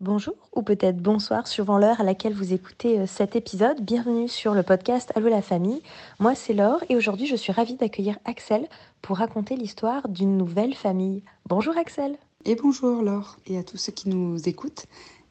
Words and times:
Bonjour 0.00 0.36
ou 0.56 0.62
peut-être 0.62 0.96
bonsoir 0.96 1.46
suivant 1.46 1.76
l'heure 1.76 2.00
à 2.00 2.04
laquelle 2.04 2.32
vous 2.32 2.54
écoutez 2.54 3.00
euh, 3.00 3.06
cet 3.06 3.36
épisode. 3.36 3.82
Bienvenue 3.82 4.28
sur 4.28 4.54
le 4.54 4.62
podcast 4.62 5.12
Allo 5.14 5.28
la 5.28 5.42
famille. 5.42 5.82
Moi 6.18 6.34
c'est 6.34 6.54
Laure 6.54 6.82
et 6.88 6.96
aujourd'hui 6.96 7.26
je 7.26 7.36
suis 7.36 7.52
ravie 7.52 7.74
d'accueillir 7.74 8.18
Axel 8.24 8.66
pour 9.02 9.18
raconter 9.18 9.56
l'histoire 9.56 10.08
d'une 10.08 10.38
nouvelle 10.38 10.72
famille. 10.72 11.22
Bonjour 11.46 11.76
Axel. 11.76 12.16
Et 12.46 12.54
bonjour 12.54 13.02
Laure 13.02 13.36
et 13.46 13.58
à 13.58 13.62
tous 13.62 13.76
ceux 13.76 13.92
qui 13.92 14.08
nous 14.08 14.48
écoutent. 14.48 14.86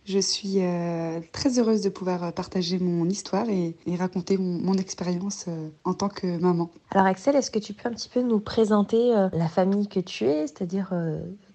Je 0.05 0.20
suis 0.20 0.57
euh, 0.63 1.20
très 1.31 1.57
heureuse 1.57 1.81
de 1.81 1.90
pouvoir 1.90 2.31
partager 2.34 2.77
mon 2.77 3.09
histoire 3.09 3.49
et, 3.49 3.76
raconter 3.98 4.38
mon, 4.38 4.76
expérience 4.76 5.45
euh, 5.48 5.70
en 5.84 5.95
tant 5.95 6.09
que 6.09 6.38
maman. 6.38 6.70
Alors 6.91 7.07
Axel, 7.07 7.35
est-ce 7.35 7.49
que 7.49 7.57
tu 7.57 7.73
peux 7.73 7.90
un 7.90 7.93
petit 7.93 8.09
peu 8.09 8.21
nous 8.21 8.40
présenter 8.40 9.15
la 9.34 9.48
famille 9.48 9.88
que 9.88 9.99
tu 9.99 10.26
es, 10.26 10.45
c'est-à-dire 10.45 10.93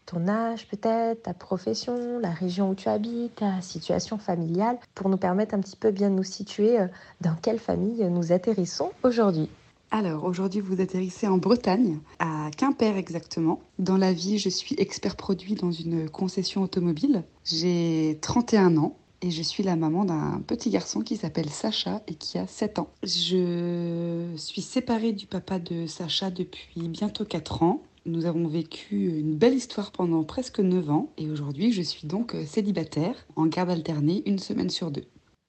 ton 0.06 0.28
âge 0.28 0.68
peut-être, 0.68 1.22
ta 1.22 1.34
profession, 1.34 2.18
la 2.18 2.30
région 2.30 2.70
où 2.70 2.74
tu 2.74 2.88
habites, 2.88 3.36
ta 3.36 3.60
situation 3.60 4.18
familiale, 4.18 4.78
pour 4.94 5.08
nous 5.08 5.16
permettre 5.16 5.54
un 5.54 5.60
petit 5.60 5.76
peu 5.76 5.90
bien 5.90 6.10
de 6.10 6.14
nous 6.14 6.24
situer 6.24 6.80
euh, 6.80 6.86
dans 7.20 7.34
quelle 7.40 7.58
famille 7.58 8.04
nous 8.10 8.32
atterrissons 8.32 8.90
aujourd'hui. 9.02 9.48
Alors 9.90 10.24
aujourd'hui 10.24 10.60
vous 10.60 10.80
atterrissez 10.80 11.28
en 11.28 11.38
Bretagne, 11.38 12.00
à 12.18 12.50
Quimper 12.56 12.96
exactement. 12.96 13.60
Dans 13.78 13.96
la 13.96 14.12
vie 14.12 14.38
je 14.38 14.48
suis 14.48 14.74
expert 14.78 15.14
produit 15.14 15.54
dans 15.54 15.70
une 15.70 16.10
concession 16.10 16.62
automobile. 16.62 17.22
J'ai 17.44 18.18
31 18.20 18.76
ans 18.76 18.96
et 19.22 19.30
je 19.30 19.42
suis 19.42 19.62
la 19.62 19.76
maman 19.76 20.04
d'un 20.04 20.42
petit 20.46 20.68
garçon 20.70 21.00
qui 21.00 21.16
s'appelle 21.16 21.48
Sacha 21.48 22.02
et 22.08 22.14
qui 22.14 22.38
a 22.38 22.46
7 22.46 22.80
ans. 22.80 22.88
Je 23.04 24.26
suis 24.36 24.62
séparée 24.62 25.12
du 25.12 25.26
papa 25.26 25.58
de 25.58 25.86
Sacha 25.86 26.30
depuis 26.30 26.88
bientôt 26.88 27.24
4 27.24 27.62
ans. 27.62 27.80
Nous 28.06 28.26
avons 28.26 28.46
vécu 28.46 29.06
une 29.18 29.34
belle 29.34 29.54
histoire 29.54 29.90
pendant 29.90 30.24
presque 30.24 30.60
9 30.60 30.90
ans 30.90 31.08
et 31.16 31.30
aujourd'hui 31.30 31.72
je 31.72 31.80
suis 31.80 32.06
donc 32.06 32.36
célibataire 32.46 33.14
en 33.34 33.46
garde 33.46 33.70
alternée 33.70 34.22
une 34.26 34.38
semaine 34.38 34.68
sur 34.68 34.90
deux. 34.90 35.04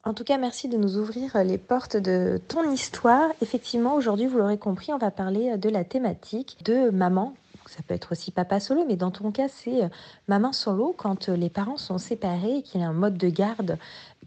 En 0.05 0.13
tout 0.13 0.23
cas, 0.23 0.37
merci 0.37 0.69
de 0.69 0.77
nous 0.77 0.97
ouvrir 0.97 1.35
les 1.43 1.57
portes 1.57 1.97
de 1.97 2.39
ton 2.47 2.71
histoire. 2.71 3.29
Effectivement, 3.41 3.95
aujourd'hui, 3.95 4.27
vous 4.27 4.37
l'aurez 4.37 4.59
compris, 4.59 4.93
on 4.93 4.99
va 4.99 5.09
parler 5.09 5.57
de 5.57 5.67
la 5.67 5.83
thématique 5.83 6.57
de 6.63 6.91
maman 6.91 7.33
ça 7.75 7.83
peut 7.83 7.93
être 7.93 8.13
aussi 8.13 8.31
papa 8.31 8.61
solo, 8.61 8.85
mais 8.87 8.95
dans 8.95 9.11
ton 9.11 9.31
cas, 9.31 9.49
c'est 9.49 9.83
euh, 9.83 9.89
maman 10.29 10.53
solo 10.53 10.95
quand 10.97 11.27
euh, 11.27 11.35
les 11.35 11.49
parents 11.49 11.75
sont 11.75 11.97
séparés 11.97 12.57
et 12.57 12.61
qu'il 12.61 12.79
y 12.79 12.83
a 12.85 12.87
un 12.87 12.93
mode 12.93 13.17
de 13.17 13.27
garde 13.27 13.77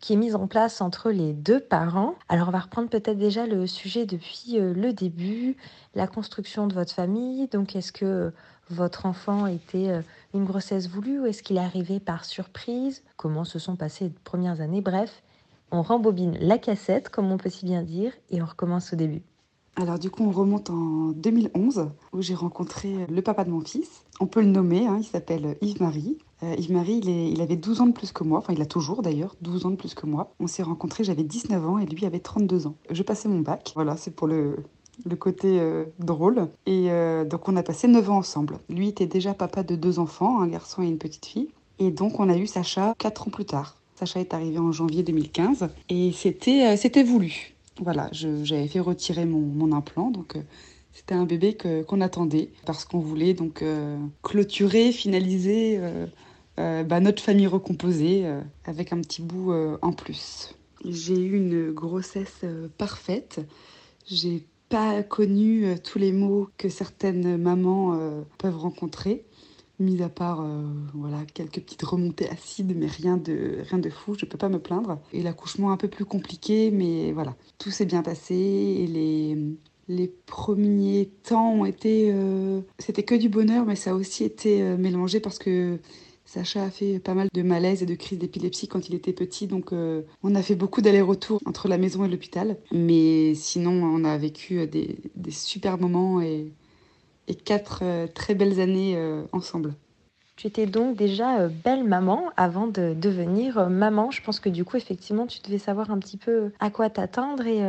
qui 0.00 0.12
est 0.12 0.16
mis 0.16 0.34
en 0.34 0.46
place 0.46 0.82
entre 0.82 1.10
les 1.10 1.32
deux 1.32 1.60
parents. 1.60 2.14
Alors 2.28 2.48
on 2.48 2.50
va 2.50 2.58
reprendre 2.58 2.90
peut-être 2.90 3.16
déjà 3.16 3.46
le 3.46 3.66
sujet 3.66 4.04
depuis 4.04 4.58
euh, 4.58 4.74
le 4.74 4.92
début, 4.92 5.56
la 5.94 6.06
construction 6.06 6.66
de 6.66 6.74
votre 6.74 6.92
famille. 6.92 7.48
Donc 7.48 7.74
est-ce 7.74 7.90
que 7.90 8.32
votre 8.68 9.06
enfant 9.06 9.46
était 9.46 10.02
une 10.34 10.44
grossesse 10.44 10.88
voulue 10.88 11.20
ou 11.20 11.24
est-ce 11.26 11.42
qu'il 11.42 11.56
est 11.56 11.60
arrivé 11.60 12.00
par 12.00 12.26
surprise? 12.26 13.02
Comment 13.16 13.44
se 13.44 13.58
sont 13.58 13.76
passées 13.76 14.04
les 14.04 14.10
premières 14.24 14.60
années? 14.60 14.82
Bref, 14.82 15.22
on 15.70 15.80
rembobine 15.80 16.36
la 16.38 16.58
cassette, 16.58 17.08
comme 17.08 17.32
on 17.32 17.38
peut 17.38 17.48
si 17.48 17.64
bien 17.64 17.82
dire, 17.82 18.12
et 18.30 18.42
on 18.42 18.44
recommence 18.44 18.92
au 18.92 18.96
début. 18.96 19.22
Alors 19.80 20.00
du 20.00 20.10
coup, 20.10 20.24
on 20.24 20.32
remonte 20.32 20.70
en 20.70 21.12
2011 21.14 21.90
où 22.12 22.20
j'ai 22.20 22.34
rencontré 22.34 23.06
le 23.08 23.22
papa 23.22 23.44
de 23.44 23.50
mon 23.50 23.60
fils. 23.60 24.02
On 24.18 24.26
peut 24.26 24.40
le 24.40 24.48
nommer, 24.48 24.88
hein, 24.88 24.96
il 24.98 25.04
s'appelle 25.04 25.56
Yves-Marie. 25.60 26.18
Euh, 26.42 26.56
Yves-Marie, 26.58 27.00
il, 27.32 27.40
avait 27.40 27.54
12 27.54 27.80
ans 27.82 27.86
de 27.86 27.92
plus 27.92 28.10
que 28.10 28.24
moi, 28.24 28.38
enfin 28.38 28.52
il 28.52 28.60
a 28.60 28.66
toujours 28.66 29.02
d'ailleurs 29.02 29.36
12 29.40 29.66
ans 29.66 29.70
de 29.70 29.76
plus 29.76 29.94
que 29.94 30.04
moi. 30.04 30.34
On 30.40 30.48
s'est 30.48 30.64
rencontrés, 30.64 31.04
j'avais 31.04 31.22
19 31.22 31.64
ans 31.64 31.78
et 31.78 31.86
lui 31.86 32.06
avait 32.06 32.18
32 32.18 32.66
ans. 32.66 32.74
Je 32.90 33.04
passais 33.04 33.28
mon 33.28 33.38
bac, 33.38 33.70
voilà, 33.76 33.96
c'est 33.96 34.10
pour 34.10 34.26
le, 34.26 34.56
côté 35.20 35.60
euh, 35.60 35.84
drôle. 36.00 36.48
Et 36.66 36.90
euh, 36.90 37.24
donc 37.24 37.48
on 37.48 37.54
a 37.54 37.62
passé 37.62 37.86
9 37.86 38.10
ans 38.10 38.16
ensemble. 38.18 38.58
Lui 38.68 38.88
était 38.88 39.06
déjà 39.06 39.32
papa 39.32 39.62
de 39.62 39.76
deux 39.76 40.00
enfants, 40.00 40.40
un 40.40 40.48
garçon 40.48 40.82
et 40.82 40.88
une 40.88 40.98
petite 40.98 41.26
fille. 41.26 41.50
Et 41.78 41.92
donc 41.92 42.18
on 42.18 42.28
a 42.28 42.36
eu 42.36 42.48
Sacha 42.48 42.94
4 42.98 43.28
ans 43.28 43.30
plus 43.30 43.44
tard. 43.44 43.76
Sacha 43.94 44.18
est 44.18 44.34
arrivé 44.34 44.58
en 44.58 44.72
janvier 44.72 45.04
2015 45.04 45.68
et 45.88 46.10
c'était 46.12 46.76
c'était 46.76 47.04
voulu. 47.04 47.57
Voilà, 47.80 48.08
j'avais 48.12 48.66
fait 48.66 48.80
retirer 48.80 49.24
mon, 49.24 49.72
implant, 49.72 50.10
donc 50.10 50.36
euh, 50.36 50.42
c'était 50.92 51.14
un 51.14 51.24
bébé 51.24 51.56
qu'on 51.86 52.00
attendait 52.00 52.50
parce 52.66 52.84
qu'on 52.84 52.98
voulait 52.98 53.34
donc 53.34 53.62
euh, 53.62 53.96
clôturer, 54.22 54.90
finaliser 54.90 55.78
euh, 56.58 56.82
bah, 56.82 57.00
notre 57.00 57.22
famille 57.22 57.46
recomposée 57.46 58.26
avec 58.64 58.92
un 58.92 59.00
petit 59.00 59.22
bout 59.22 59.52
en 59.80 59.92
plus. 59.92 60.54
J'ai 60.84 61.16
eu 61.16 61.36
une 61.36 61.70
grossesse 61.70 62.44
parfaite. 62.78 63.40
J'ai 64.06 64.44
pas 64.68 65.02
connu 65.04 65.66
tous 65.84 65.98
les 65.98 66.10
maux 66.10 66.48
que 66.56 66.68
certaines 66.68 67.36
mamans 67.36 67.96
peuvent 68.38 68.58
rencontrer 68.58 69.24
mis 69.78 70.02
à 70.02 70.08
part 70.08 70.40
euh, 70.40 70.62
voilà 70.94 71.18
quelques 71.34 71.60
petites 71.60 71.82
remontées 71.82 72.28
acides 72.28 72.74
mais 72.76 72.86
rien 72.86 73.16
de 73.16 73.58
rien 73.68 73.78
de 73.78 73.90
fou 73.90 74.14
je 74.18 74.26
peux 74.26 74.38
pas 74.38 74.48
me 74.48 74.58
plaindre. 74.58 74.98
Et 75.12 75.22
l'accouchement 75.22 75.70
un 75.72 75.76
peu 75.76 75.88
plus 75.88 76.04
compliqué 76.04 76.70
mais 76.70 77.12
voilà. 77.12 77.36
Tout 77.58 77.70
s'est 77.70 77.86
bien 77.86 78.02
passé 78.02 78.34
et 78.34 78.86
les 78.86 79.38
les 79.88 80.08
premiers 80.26 81.10
temps 81.22 81.52
ont 81.52 81.64
été 81.64 82.10
euh, 82.12 82.60
c'était 82.78 83.04
que 83.04 83.14
du 83.14 83.28
bonheur 83.28 83.64
mais 83.66 83.76
ça 83.76 83.92
a 83.92 83.94
aussi 83.94 84.24
été 84.24 84.62
euh, 84.62 84.76
mélangé 84.76 85.20
parce 85.20 85.38
que 85.38 85.78
Sacha 86.24 86.64
a 86.64 86.70
fait 86.70 86.98
pas 86.98 87.14
mal 87.14 87.28
de 87.32 87.42
malaise 87.42 87.82
et 87.82 87.86
de 87.86 87.94
crises 87.94 88.18
d'épilepsie 88.18 88.68
quand 88.68 88.86
il 88.86 88.94
était 88.94 89.14
petit, 89.14 89.46
donc 89.46 89.72
on 89.72 90.34
a 90.34 90.42
fait 90.42 90.56
beaucoup 90.56 90.82
d'allers-retours 90.82 91.40
entre 91.46 91.68
la 91.68 91.78
maison 91.78 92.04
et 92.04 92.08
l'hôpital. 92.08 92.58
Mais 92.70 93.34
sinon, 93.34 93.82
on 93.82 94.04
a 94.04 94.18
vécu 94.18 94.66
des, 94.66 94.98
des 95.16 95.30
super 95.30 95.78
moments 95.78 96.20
et, 96.20 96.52
et 97.28 97.34
quatre 97.34 97.80
euh, 97.82 98.06
très 98.12 98.34
belles 98.34 98.60
années 98.60 98.94
euh, 98.96 99.22
ensemble. 99.32 99.74
Tu 100.36 100.46
étais 100.46 100.66
donc 100.66 100.96
déjà 100.96 101.40
euh, 101.40 101.48
belle 101.48 101.84
maman 101.84 102.30
avant 102.36 102.68
de 102.68 102.94
devenir 102.94 103.68
maman. 103.68 104.10
Je 104.10 104.22
pense 104.22 104.40
que 104.40 104.48
du 104.48 104.64
coup, 104.64 104.76
effectivement, 104.76 105.26
tu 105.26 105.40
devais 105.42 105.58
savoir 105.58 105.90
un 105.90 105.98
petit 105.98 106.16
peu 106.16 106.52
à 106.60 106.70
quoi 106.70 106.88
t'attendre 106.90 107.46
et, 107.46 107.60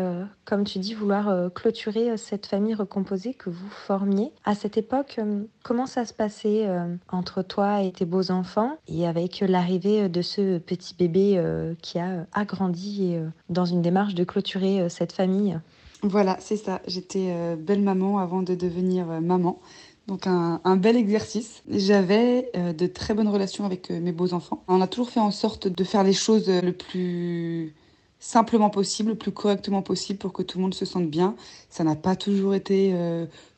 comme 0.46 0.64
tu 0.64 0.78
dis, 0.78 0.94
vouloir 0.94 1.52
clôturer 1.54 2.16
cette 2.18 2.46
famille 2.46 2.76
recomposée 2.76 3.34
que 3.34 3.50
vous 3.50 3.70
formiez. 3.70 4.32
À 4.46 4.54
cette 4.54 4.78
époque, 4.78 5.20
comment 5.64 5.88
ça 5.88 6.06
se 6.06 6.14
passait 6.14 6.68
entre 7.10 7.42
toi 7.42 7.82
et 7.82 7.92
tes 7.92 8.06
beaux 8.06 8.30
enfants 8.30 8.78
et 8.88 9.08
avec 9.08 9.44
l'arrivée 9.48 10.08
de 10.08 10.22
ce 10.22 10.60
petit 10.60 10.94
bébé 10.94 11.44
qui 11.82 11.98
a 11.98 12.28
agrandi 12.34 13.14
et 13.14 13.24
dans 13.50 13.66
une 13.66 13.82
démarche 13.82 14.14
de 14.14 14.24
clôturer 14.24 14.90
cette 14.90 15.14
famille? 15.14 15.60
Voilà, 16.04 16.38
c'est 16.40 16.56
ça. 16.56 16.82
J'étais 16.88 17.28
euh, 17.30 17.56
belle 17.58 17.82
maman 17.82 18.20
avant 18.20 18.42
de 18.42 18.56
devenir 18.56 19.10
euh, 19.12 19.20
maman. 19.20 19.60
Donc 20.08 20.26
un, 20.26 20.60
bel 20.78 20.96
exercice. 20.96 21.62
J'avais 21.70 22.50
euh, 22.56 22.74
de 22.74 22.88
très 22.88 23.14
bonnes 23.14 23.28
relations 23.28 23.66
avec 23.66 23.92
mes 23.92 24.12
beaux-enfants. 24.12 24.64
On 24.68 24.82
a 24.82 24.88
toujours 24.88 25.12
fait 25.12 25.20
en 25.20 25.30
sorte 25.30 25.68
de 25.68 25.84
faire 25.84 26.04
les 26.04 26.14
choses 26.14 26.50
le 26.50 26.72
plus 26.72 27.76
simplement 28.20 28.72
possible, 28.72 29.10
le 29.10 29.18
plus 29.18 29.32
correctement 29.32 29.84
possible 29.84 30.18
pour 30.18 30.34
que 30.34 30.42
tout 30.42 30.58
le 30.58 30.64
monde 30.64 30.74
se 30.74 30.86
sente 30.86 31.08
bien. 31.08 31.36
Ça 31.70 31.84
n'a 31.84 31.96
pas 31.96 32.16
toujours 32.16 32.56
été 32.56 32.92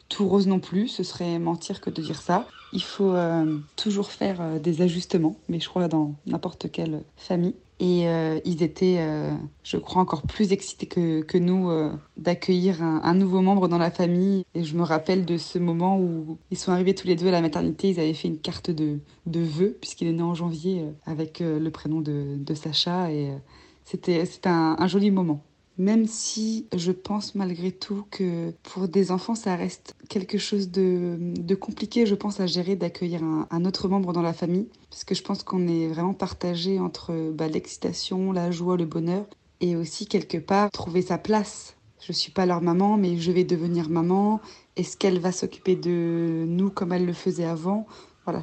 tout 0.10 0.28
rose 0.28 0.46
non 0.46 0.60
plus, 0.60 0.90
ce 0.90 1.04
serait 1.04 1.40
mentir 1.40 1.80
que 1.80 1.90
de 1.90 2.02
dire 2.02 2.22
ça. 2.22 2.46
Il 2.74 2.84
faut 2.84 3.16
toujours 3.78 4.12
faire 4.12 4.60
des 4.60 4.82
ajustements, 4.82 5.38
mais 5.48 5.62
je 5.62 5.70
crois 5.70 5.88
dans 5.88 6.16
n'importe 6.26 6.70
quelle 6.70 7.02
famille. 7.16 7.56
Et 7.82 8.08
euh, 8.08 8.40
ils 8.46 8.62
étaient, 8.62 8.98
euh, 9.00 9.32
je 9.64 9.76
crois, 9.78 10.04
encore 10.04 10.22
plus 10.22 10.52
excités 10.52 10.86
que, 10.86 11.38
nous 11.40 11.72
euh, 11.72 11.92
d'accueillir 12.16 12.84
un, 12.84 13.16
nouveau 13.16 13.42
membre 13.42 13.68
dans 13.68 13.80
la 13.80 13.90
famille. 13.90 14.46
Et 14.54 14.64
je 14.64 14.78
me 14.78 14.84
rappelle 14.84 15.26
de 15.26 15.38
ce 15.38 15.58
moment 15.58 15.98
où 16.00 16.38
ils 16.52 16.60
sont 16.60 16.72
arrivés 16.72 16.94
tous 16.94 17.08
les 17.08 17.16
deux 17.16 17.28
à 17.28 17.32
la 17.32 17.42
maternité. 17.42 17.90
Ils 17.90 18.00
avaient 18.00 18.14
fait 18.14 18.28
une 18.28 18.38
carte 18.38 18.70
de, 18.70 19.00
de 19.26 19.40
vœux, 19.40 19.76
puisqu'il 19.82 20.08
est 20.08 20.14
né 20.14 20.22
en 20.22 20.36
janvier, 20.36 20.86
avec 21.08 21.40
le 21.40 21.70
prénom 21.72 22.02
de, 22.02 22.54
Sacha. 22.54 23.12
Et 23.12 23.32
c'était 23.84 24.22
un 24.46 24.88
joli 24.88 25.10
moment 25.10 25.44
même 25.82 26.06
si 26.06 26.68
je 26.76 26.92
pense 26.92 27.34
malgré 27.34 27.72
tout 27.72 28.06
que 28.12 28.52
pour 28.62 28.88
des 28.88 29.12
enfants, 29.12 29.34
ça 29.34 29.56
reste 29.56 29.96
quelque 30.10 30.38
chose 30.38 30.70
de, 30.70 31.56
compliqué, 31.56 32.06
je 32.06 32.14
pense, 32.14 32.40
à 32.40 32.46
gérer 32.46 32.76
d'accueillir 32.76 33.24
un, 33.24 33.66
autre 33.66 33.88
membre 33.88 34.14
dans 34.14 34.22
la 34.22 34.34
famille, 34.34 34.68
parce 34.92 35.04
que 35.04 35.16
je 35.16 35.24
pense 35.24 35.42
qu'on 35.42 35.68
est 35.68 35.88
vraiment 35.88 36.14
partagé 36.14 36.80
entre 36.80 37.32
bah, 37.32 37.48
l'excitation, 37.48 38.32
la 38.32 38.52
joie, 38.52 38.78
le 38.78 38.86
bonheur, 38.86 39.26
et 39.60 39.76
aussi 39.76 40.06
quelque 40.06 40.38
part 40.38 40.70
trouver 40.70 41.02
sa 41.02 41.18
place. 41.18 41.76
Je 42.00 42.14
suis 42.14 42.32
pas 42.32 42.46
leur 42.46 42.62
maman, 42.62 42.98
mais 42.98 43.18
je 43.18 43.32
vais 43.32 43.44
devenir 43.44 43.90
maman. 43.90 44.40
Est-ce 44.76 44.98
qu'elle 44.98 45.20
va 45.20 45.32
s'occuper 45.32 45.76
de 45.76 46.46
nous 46.48 46.70
comme 46.70 46.94
elle 46.94 47.06
le 47.08 47.14
faisait 47.14 47.46
avant? 47.46 47.88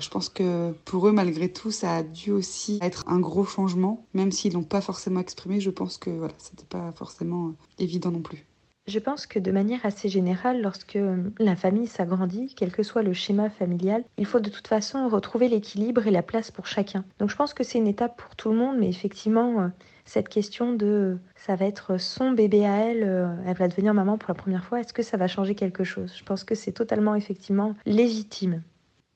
Je 0.00 0.10
pense 0.10 0.28
que 0.28 0.72
pour 0.84 1.08
eux, 1.08 1.12
malgré 1.12 1.50
tout, 1.50 1.70
ça 1.70 1.96
a 1.96 2.02
dû 2.02 2.30
aussi 2.30 2.78
être 2.82 3.04
un 3.06 3.20
gros 3.20 3.44
changement, 3.44 4.06
même 4.14 4.32
s'ils 4.32 4.52
l'ont 4.52 4.62
pas 4.62 4.80
forcément 4.80 5.20
exprimé. 5.20 5.60
Je 5.60 5.70
pense 5.70 5.98
que 5.98 6.10
voilà, 6.10 6.34
c'était 6.38 6.66
pas 6.66 6.92
forcément 6.92 7.52
évident 7.78 8.10
non 8.10 8.20
plus. 8.20 8.46
Je 8.88 8.98
pense 8.98 9.26
que 9.26 9.38
de 9.38 9.52
manière 9.52 9.84
assez 9.84 10.08
générale, 10.08 10.62
lorsque 10.62 10.96
euh, 10.96 11.22
la 11.38 11.56
famille 11.56 11.86
s'agrandit, 11.86 12.54
quel 12.56 12.72
que 12.72 12.82
soit 12.82 13.02
le 13.02 13.12
schéma 13.12 13.50
familial, 13.50 14.02
il 14.16 14.24
faut 14.24 14.40
de 14.40 14.48
toute 14.48 14.66
façon 14.66 15.10
retrouver 15.10 15.48
l'équilibre 15.48 16.06
et 16.06 16.10
la 16.10 16.22
place 16.22 16.50
pour 16.50 16.66
chacun. 16.66 17.04
Donc 17.18 17.28
je 17.28 17.36
pense 17.36 17.52
que 17.52 17.64
c'est 17.64 17.76
une 17.76 17.86
étape 17.86 18.16
pour 18.16 18.34
tout 18.34 18.50
le 18.50 18.56
monde, 18.56 18.78
mais 18.78 18.88
effectivement, 18.88 19.60
euh, 19.60 19.68
cette 20.06 20.30
question 20.30 20.72
de 20.72 21.18
ça 21.36 21.54
va 21.54 21.66
être 21.66 22.00
son 22.00 22.30
bébé 22.30 22.64
à 22.64 22.76
elle, 22.76 23.04
euh, 23.04 23.36
elle 23.44 23.58
va 23.58 23.68
devenir 23.68 23.92
maman 23.92 24.16
pour 24.16 24.30
la 24.30 24.34
première 24.34 24.64
fois, 24.64 24.80
est-ce 24.80 24.94
que 24.94 25.02
ça 25.02 25.18
va 25.18 25.28
changer 25.28 25.54
quelque 25.54 25.84
chose? 25.84 26.14
Je 26.16 26.24
pense 26.24 26.42
que 26.42 26.54
c'est 26.54 26.72
totalement 26.72 27.14
effectivement 27.14 27.74
légitime. 27.84 28.62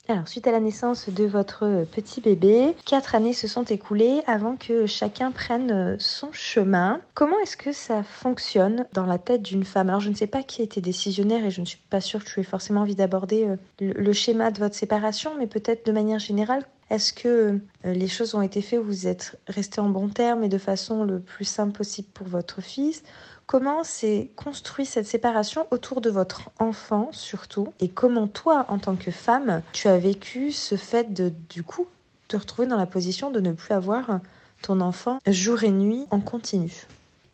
Alors, 0.09 0.27
suite 0.27 0.49
à 0.49 0.53
la 0.53 0.59
naissance 0.59 1.09
de 1.09 1.25
votre 1.25 1.87
petit 1.93 2.21
bébé, 2.21 2.75
quatre 2.87 3.15
années 3.15 3.33
se 3.33 3.47
sont 3.47 3.63
écoulées 3.63 4.23
avant 4.27 4.57
que 4.57 4.85
chacun 4.85 5.31
prenne 5.31 5.97
son 6.01 6.33
chemin. 6.33 7.01
Comment 7.15 7.39
est-ce 7.39 7.57
que 7.57 7.73
ça 7.73 8.03
fonctionne 8.03 8.85
dans 8.93 9.07
la 9.07 9.19
tête 9.19 9.43
d'une 9.43 9.65
femme? 9.65 9.89
Alors, 9.91 10.01
je 10.01 10.11
ne 10.11 10.15
sais 10.17 10.27
pas 10.27 10.43
qui 10.43 10.61
été 10.61 10.81
décisionnaire 10.81 11.45
et 11.45 11.53
je 11.53 11.61
ne 11.61 11.67
suis 11.67 11.79
pas 11.89 12.01
sûre 12.01 12.25
que 12.25 12.29
tu 12.29 12.41
aies 12.41 12.45
forcément 12.45 12.81
envie 12.81 12.97
d'aborder 12.97 13.47
euh, 13.47 13.57
le 13.81 14.13
schéma 14.13 14.51
de 14.51 14.59
votre 14.59 14.75
séparation, 14.75 15.33
mais 15.39 15.47
peut-être 15.47 15.87
de 15.87 15.93
manière 15.93 16.19
générale, 16.19 16.65
est-ce 16.91 17.13
que 17.13 17.29
euh, 17.29 17.59
les 17.85 18.09
choses 18.09 18.35
ont 18.35 18.43
été 18.43 18.61
faites, 18.61 18.81
vous 18.81 19.07
êtes 19.07 19.41
resté 19.47 19.81
en 19.81 19.89
bon 19.89 20.09
terme 20.09 20.43
et 20.43 20.49
de 20.49 20.59
façon 20.59 21.05
le 21.05 21.21
plus 21.21 21.45
simple 21.45 21.73
possible 21.73 22.09
pour 22.13 22.27
votre 22.27 22.61
fils? 22.61 23.05
Comment 23.53 23.85
s'est 23.85 24.31
construit 24.35 24.87
cette 24.87 25.05
séparation 25.05 25.67
autour 25.71 26.01
de 26.01 26.09
votre 26.09 26.49
enfant 26.59 27.11
surtout 27.13 27.69
Et 27.81 27.91
comment 27.91 28.27
toi, 28.27 28.65
en 28.69 28.79
tant 28.79 28.97
que 28.97 29.11
femme, 29.11 29.61
tu 29.75 29.89
as 29.89 29.99
vécu 29.99 30.53
ce 30.53 30.77
fait 30.77 31.13
de, 31.13 31.31
du 31.51 31.63
coup, 31.63 31.87
te 32.29 32.37
retrouver 32.39 32.67
dans 32.67 32.79
la 32.79 32.87
position 32.87 33.31
de 33.31 33.41
ne 33.41 33.53
plus 33.53 33.75
avoir 33.75 34.21
ton 34.63 34.81
enfant 34.81 35.19
jour 35.27 35.65
et 35.65 35.71
nuit 35.71 36.07
en 36.11 36.21
continu? 36.21 36.87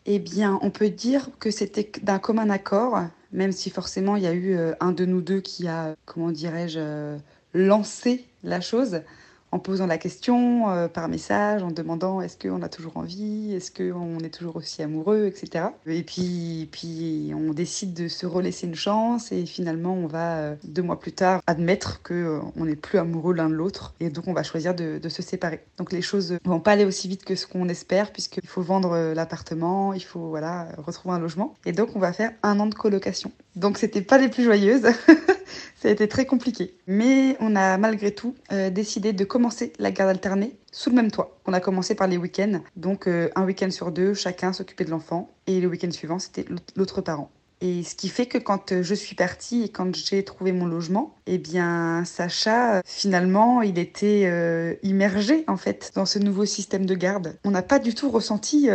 Eh 0.07 0.19
bien, 0.19 0.59
on 0.61 0.71
peut 0.71 0.91
dire 0.91 1.29
que 1.39 1.53
c'était 1.53 1.89
d'un 2.03 2.19
commun 2.19 2.51
accord, 2.51 2.99
même 3.31 3.53
si 3.53 3.71
forcément 3.71 4.17
il 4.17 4.25
y 4.25 4.27
a 4.27 4.33
eu 4.33 4.57
euh, 4.57 4.75
un 4.81 4.91
de 4.91 5.05
nous 5.05 5.21
deux 5.21 5.41
qui 5.41 5.69
a, 5.69 5.95
comment 6.05 6.33
dirais-je, 6.33 6.81
euh, 6.81 7.17
lancé 7.55 8.27
la 8.43 8.61
chose 8.61 9.03
en 9.51 9.59
posant 9.59 9.87
la 9.87 9.99
question 9.99 10.71
euh, 10.71 10.89
par 10.89 11.09
message, 11.09 11.63
en 11.63 11.71
demandant 11.71 12.21
est-ce 12.21 12.37
qu'on 12.37 12.63
a 12.63 12.69
toujours 12.69 12.97
envie, 12.97 13.55
est-ce 13.55 13.71
qu'on 13.71 14.19
est 14.19 14.31
toujours 14.31 14.57
aussi 14.57 14.83
amoureux, 14.83 15.27
etc. 15.27 15.67
Et 15.87 16.03
puis, 16.03 16.69
puis 16.71 17.33
on 17.35 17.53
décide 17.53 17.95
de 17.95 18.09
se 18.09 18.27
relaisser 18.27 18.67
une 18.67 18.75
chance 18.75 19.33
et 19.33 19.47
finalement 19.47 19.95
on 19.95 20.07
va 20.07 20.37
euh, 20.39 20.55
deux 20.65 20.83
mois 20.83 21.01
plus 21.01 21.13
tard 21.13 21.41
admettre 21.47 22.03
qu'on 22.03 22.15
euh, 22.15 22.41
on 22.57 22.67
n'est 22.67 22.77
plus 22.77 22.99
amoureux 22.99 23.35
l'un 23.35 23.49
de 23.49 23.55
l'autre 23.55 23.95
et 24.01 24.11
donc 24.11 24.29
on 24.29 24.35
va 24.35 24.43
choisir 24.43 24.75
de, 24.75 24.99
de, 24.99 25.09
se 25.09 25.23
séparer. 25.23 25.65
Donc 25.79 25.93
les 25.93 26.03
choses 26.03 26.39
vont 26.45 26.61
pas 26.61 26.73
aller 26.73 26.85
aussi 26.85 27.09
vite 27.09 27.25
que 27.25 27.35
ce 27.35 27.47
qu'on 27.47 27.69
espère 27.69 28.13
puisqu'il 28.13 28.47
faut 28.47 28.63
vendre 28.63 29.15
l'appartement, 29.15 29.95
il 29.95 30.05
faut 30.05 30.29
voilà 30.29 30.69
retrouver 30.77 31.15
un 31.15 31.19
logement 31.19 31.55
et 31.65 31.73
donc 31.73 31.91
on 31.95 31.99
va 31.99 32.13
faire 32.13 32.33
un 32.43 32.61
an 32.61 32.67
de 32.67 32.75
colocation. 32.75 33.33
Donc 33.57 33.79
c'était 33.79 34.03
pas 34.03 34.19
les 34.19 34.29
plus 34.29 34.45
joyeuses. 34.45 34.87
Ça 35.81 35.89
a 35.89 35.93
été 35.93 36.09
très 36.09 36.27
compliqué. 36.27 36.75
Mais 36.89 37.37
on 37.39 37.55
a 37.55 37.79
malgré 37.79 38.13
tout 38.13 38.35
euh, 38.51 38.69
décidé 38.69 39.13
de 39.13 39.25
commencer 39.25 39.73
la 39.79 39.93
garde 39.93 40.11
alternée 40.11 40.57
sous 40.73 40.91
le 40.91 40.97
même 40.97 41.11
toit. 41.11 41.39
On 41.47 41.53
a 41.53 41.61
commencé 41.61 41.95
par 41.95 42.09
les 42.09 42.17
week-ends. 42.17 42.61
Donc 42.75 43.07
euh, 43.07 43.31
un 43.37 43.45
week-end 43.45 43.71
sur 43.71 43.93
deux, 43.93 44.13
chacun 44.13 44.53
s'occupait 44.53 44.85
de 44.85 44.91
l'enfant. 44.91 45.31
Et 45.47 45.61
le 45.61 45.69
week-end 45.69 45.91
suivant, 45.93 46.19
c'était 46.19 46.47
l'autre 46.75 47.01
parent. 47.01 47.31
Et 47.61 47.85
ce 47.85 47.95
qui 47.95 48.09
fait 48.09 48.27
que 48.27 48.39
quand 48.39 48.73
euh, 48.73 48.83
je 48.83 48.95
suis 48.95 49.15
partie 49.15 49.63
et 49.63 49.69
quand 49.69 49.95
j'ai 49.95 50.25
trouvé 50.25 50.51
mon 50.51 50.67
logement, 50.67 51.15
eh 51.27 51.39
bien 51.39 52.05
Sacha, 52.05 52.83
finalement, 52.85 53.63
il 53.63 53.79
était 53.79 54.79
immergé 54.83 55.45
en 55.47 55.57
fait 55.57 55.93
dans 55.95 56.07
ce 56.07 56.19
nouveau 56.19 56.45
système 56.45 56.87
de 56.87 56.95
garde. 56.97 57.39
On 57.45 57.53
n'a 57.53 57.63
pas 57.63 57.79
du 57.79 57.95
tout 57.95 58.11
ressenti, 58.11 58.69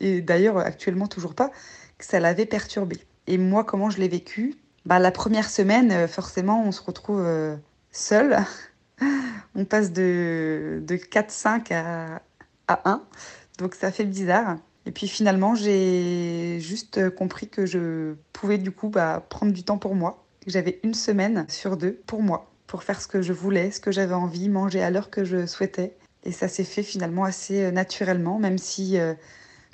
et 0.00 0.20
d'ailleurs 0.20 0.58
actuellement 0.58 1.06
toujours 1.06 1.34
pas, 1.34 1.50
que 1.96 2.04
ça 2.04 2.20
l'avait 2.20 2.46
perturbé. 2.46 2.98
Et 3.26 3.38
moi, 3.38 3.64
comment 3.64 3.88
je 3.90 3.98
l'ai 3.98 4.08
vécu? 4.08 4.56
Bah, 4.84 4.98
la 4.98 5.12
première 5.12 5.48
semaine, 5.48 5.92
euh, 5.92 6.08
forcément, 6.08 6.64
on 6.64 6.72
se 6.72 6.82
retrouve 6.82 7.22
euh, 7.24 7.56
seul. 7.92 8.38
on 9.54 9.64
passe 9.64 9.92
de, 9.92 10.82
de 10.86 10.96
4-5 10.96 11.72
à, 11.72 12.22
à 12.68 12.90
1. 12.90 13.02
Donc 13.58 13.74
ça 13.74 13.92
fait 13.92 14.04
bizarre. 14.04 14.56
Et 14.84 14.90
puis 14.90 15.06
finalement, 15.06 15.54
j'ai 15.54 16.58
juste 16.60 17.10
compris 17.10 17.48
que 17.48 17.66
je 17.66 18.14
pouvais 18.32 18.58
du 18.58 18.72
coup 18.72 18.88
bah, 18.88 19.24
prendre 19.28 19.52
du 19.52 19.62
temps 19.62 19.78
pour 19.78 19.94
moi. 19.94 20.24
J'avais 20.48 20.80
une 20.82 20.94
semaine 20.94 21.46
sur 21.48 21.76
deux 21.76 22.00
pour 22.06 22.20
moi, 22.20 22.50
pour 22.66 22.82
faire 22.82 23.00
ce 23.00 23.06
que 23.06 23.22
je 23.22 23.32
voulais, 23.32 23.70
ce 23.70 23.78
que 23.78 23.92
j'avais 23.92 24.14
envie, 24.14 24.48
manger 24.48 24.82
à 24.82 24.90
l'heure 24.90 25.10
que 25.10 25.24
je 25.24 25.46
souhaitais. 25.46 25.96
Et 26.24 26.32
ça 26.32 26.48
s'est 26.48 26.64
fait 26.64 26.82
finalement 26.82 27.22
assez 27.22 27.62
euh, 27.62 27.70
naturellement, 27.70 28.40
même 28.40 28.58
si 28.58 28.98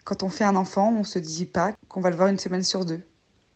quand 0.04 0.22
on 0.22 0.28
fait 0.28 0.44
un 0.44 0.56
enfant, 0.56 0.92
on 0.94 1.00
ne 1.00 1.04
se 1.04 1.18
dit 1.18 1.46
pas 1.46 1.72
qu'on 1.88 2.02
va 2.02 2.10
le 2.10 2.16
voir 2.16 2.28
une 2.28 2.38
semaine 2.38 2.62
sur 2.62 2.84
deux 2.84 3.00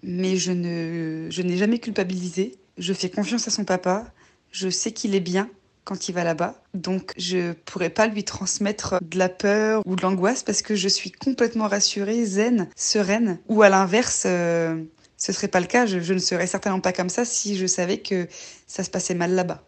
mais 0.03 0.37
je 0.37 0.53
ne 0.53 1.29
je 1.31 1.43
n'ai 1.43 1.57
jamais 1.57 1.79
culpabilisé. 1.79 2.57
Je 2.79 2.93
fais 2.93 3.11
confiance 3.11 3.47
à 3.49 3.51
son 3.51 3.65
papa. 3.65 4.07
Je 4.51 4.69
sais 4.69 4.93
qu'il 4.93 5.15
est 5.15 5.21
bien 5.21 5.49
quand 5.85 6.09
il 6.09 6.13
va 6.13 6.25
là-bas. 6.25 6.63
Donc 6.75 7.13
je 7.17 7.53
pourrais 7.53 7.91
pas 7.91 8.07
lui 8.07 8.25
transmettre 8.25 8.99
de 9.03 9.19
la 9.19 9.29
peur 9.29 9.83
ou 9.87 9.97
de 9.97 10.03
l'angoisse 10.03 10.43
parce 10.43 10.63
que 10.63 10.75
je 10.75 10.89
suis 10.89 11.11
complètement 11.11 11.69
rassurée, 11.69 12.25
zen, 12.25 12.69
sereine. 12.77 13.39
Ou 13.49 13.63
à 13.63 13.69
l'inverse, 13.69 14.25
euh, 14.27 14.83
ce 15.17 15.33
serait 15.33 15.49
pas 15.49 15.61
le 15.61 15.67
cas. 15.67 15.87
Je, 15.87 16.01
je 16.01 16.15
ne 16.15 16.19
serais 16.19 16.47
certainement 16.47 16.81
pas 16.81 16.93
comme 16.93 17.09
ça 17.09 17.25
si 17.25 17.57
je 17.57 17.67
savais 17.67 17.99
que 17.99 18.29
ça 18.67 18.85
se 18.85 18.91
passait 18.91 19.15
mal 19.15 19.33
là-bas. 19.33 19.65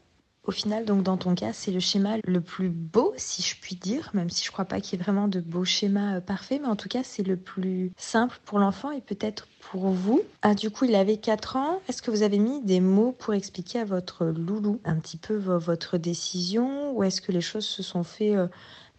Au 0.47 0.51
final, 0.51 0.85
donc 0.85 1.03
dans 1.03 1.17
ton 1.17 1.35
cas, 1.35 1.55
c'est 1.55 1.71
le 1.71 1.81
schéma 1.81 2.17
le 2.23 2.41
plus 2.41 2.69
beau, 2.69 3.15
si 3.17 3.43
je 3.43 3.57
puis 3.59 3.77
dire, 3.77 4.11
même 4.13 4.29
si 4.29 4.45
je 4.45 4.53
crois 4.53 4.67
pas 4.67 4.81
qu'il 4.81 4.99
y 4.99 5.01
ait 5.01 5.03
vraiment 5.03 5.27
de 5.27 5.41
beaux 5.41 5.65
schémas 5.65 6.17
euh, 6.17 6.21
parfaits, 6.21 6.61
mais 6.61 6.69
en 6.69 6.77
tout 6.77 6.89
cas, 6.89 7.03
c'est 7.03 7.23
le 7.23 7.37
plus 7.37 7.93
simple 7.97 8.39
pour 8.45 8.59
l'enfant 8.59 8.91
et 8.91 9.01
peut-être 9.01 9.49
pour 9.71 9.89
vous. 9.89 10.21
Ah, 10.43 10.55
du 10.55 10.71
coup, 10.71 10.85
il 10.85 10.95
avait 10.95 11.17
4 11.17 11.57
ans. 11.57 11.81
Est-ce 11.89 12.03
que 12.03 12.11
vous 12.11 12.23
avez 12.23 12.39
mis 12.39 12.63
des 12.63 12.81
mots 12.81 13.13
pour 13.13 13.33
expliquer 13.33 13.81
à 13.81 13.85
votre 13.87 14.27
loulou 14.27 14.81
un 14.85 14.97
petit 14.97 15.17
peu 15.17 15.35
votre 15.35 15.97
décision 15.97 16.93
ou 16.93 17.03
est-ce 17.03 17.23
que 17.23 17.33
les 17.33 17.41
choses 17.41 17.65
se 17.65 17.83
sont 17.83 18.05
faites 18.05 18.37
euh, 18.37 18.49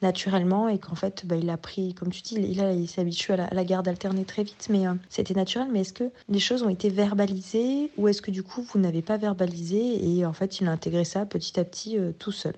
naturellement 0.01 0.68
et 0.69 0.77
qu'en 0.77 0.95
fait, 0.95 1.25
bah, 1.25 1.36
il 1.36 1.50
a 1.50 1.57
pris, 1.57 1.94
comme 1.94 2.09
tu 2.09 2.21
dis, 2.21 2.36
il, 2.36 2.59
il 2.59 2.88
s'est 2.88 3.01
habitué 3.01 3.33
à 3.33 3.53
la, 3.53 3.63
garde 3.63 3.88
alternée 3.88 4.25
très 4.25 4.44
vite, 4.44 4.68
mais 4.69 4.88
euh, 4.88 4.94
c'était 5.09 5.33
naturel. 5.33 5.68
Mais 5.71 5.81
est-ce 5.81 5.94
que 5.94 6.12
les 6.30 6.39
choses 6.39 6.63
ont 6.63 6.69
été 6.69 6.89
verbalisées 6.89 7.92
ou 7.97 8.07
est-ce 8.07 8.21
que 8.21 8.31
du 8.31 8.44
coup, 8.44 8.62
vous 8.62 8.80
n'avez 8.80 9.01
pas 9.01 9.18
verbalisé 9.18 10.07
et 10.07 10.25
en 10.25 10.33
fait, 10.33 10.59
il 10.59 10.68
a 10.68 10.71
intégré 10.71 11.06
ça 11.06 11.25
petit 11.25 11.59
à 11.59 11.63
petit 11.63 11.97
euh, 11.97 12.12
tout 12.18 12.31
seul? 12.31 12.56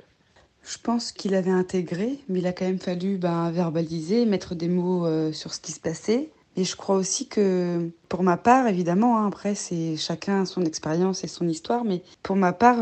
Je 0.63 0.77
pense 0.77 1.11
qu'il 1.11 1.33
avait 1.33 1.51
intégré, 1.51 2.19
mais 2.27 2.39
il 2.39 2.47
a 2.47 2.51
quand 2.51 2.65
même 2.65 2.79
fallu 2.79 3.17
ben, 3.17 3.51
verbaliser, 3.51 4.25
mettre 4.25 4.53
des 4.53 4.67
mots 4.67 5.05
euh, 5.05 5.31
sur 5.31 5.53
ce 5.53 5.61
qui 5.61 5.71
se 5.71 5.79
passait. 5.79 6.29
Et 6.57 6.63
je 6.63 6.75
crois 6.75 6.95
aussi 6.95 7.27
que, 7.27 7.91
pour 8.09 8.23
ma 8.23 8.35
part, 8.35 8.67
évidemment, 8.67 9.19
hein, 9.19 9.27
après, 9.27 9.53
c'est 9.53 9.95
chacun 9.95 10.43
son 10.43 10.65
expérience 10.65 11.23
et 11.23 11.27
son 11.27 11.47
histoire, 11.47 11.85
mais 11.85 12.01
pour 12.23 12.35
ma 12.35 12.51
part, 12.51 12.79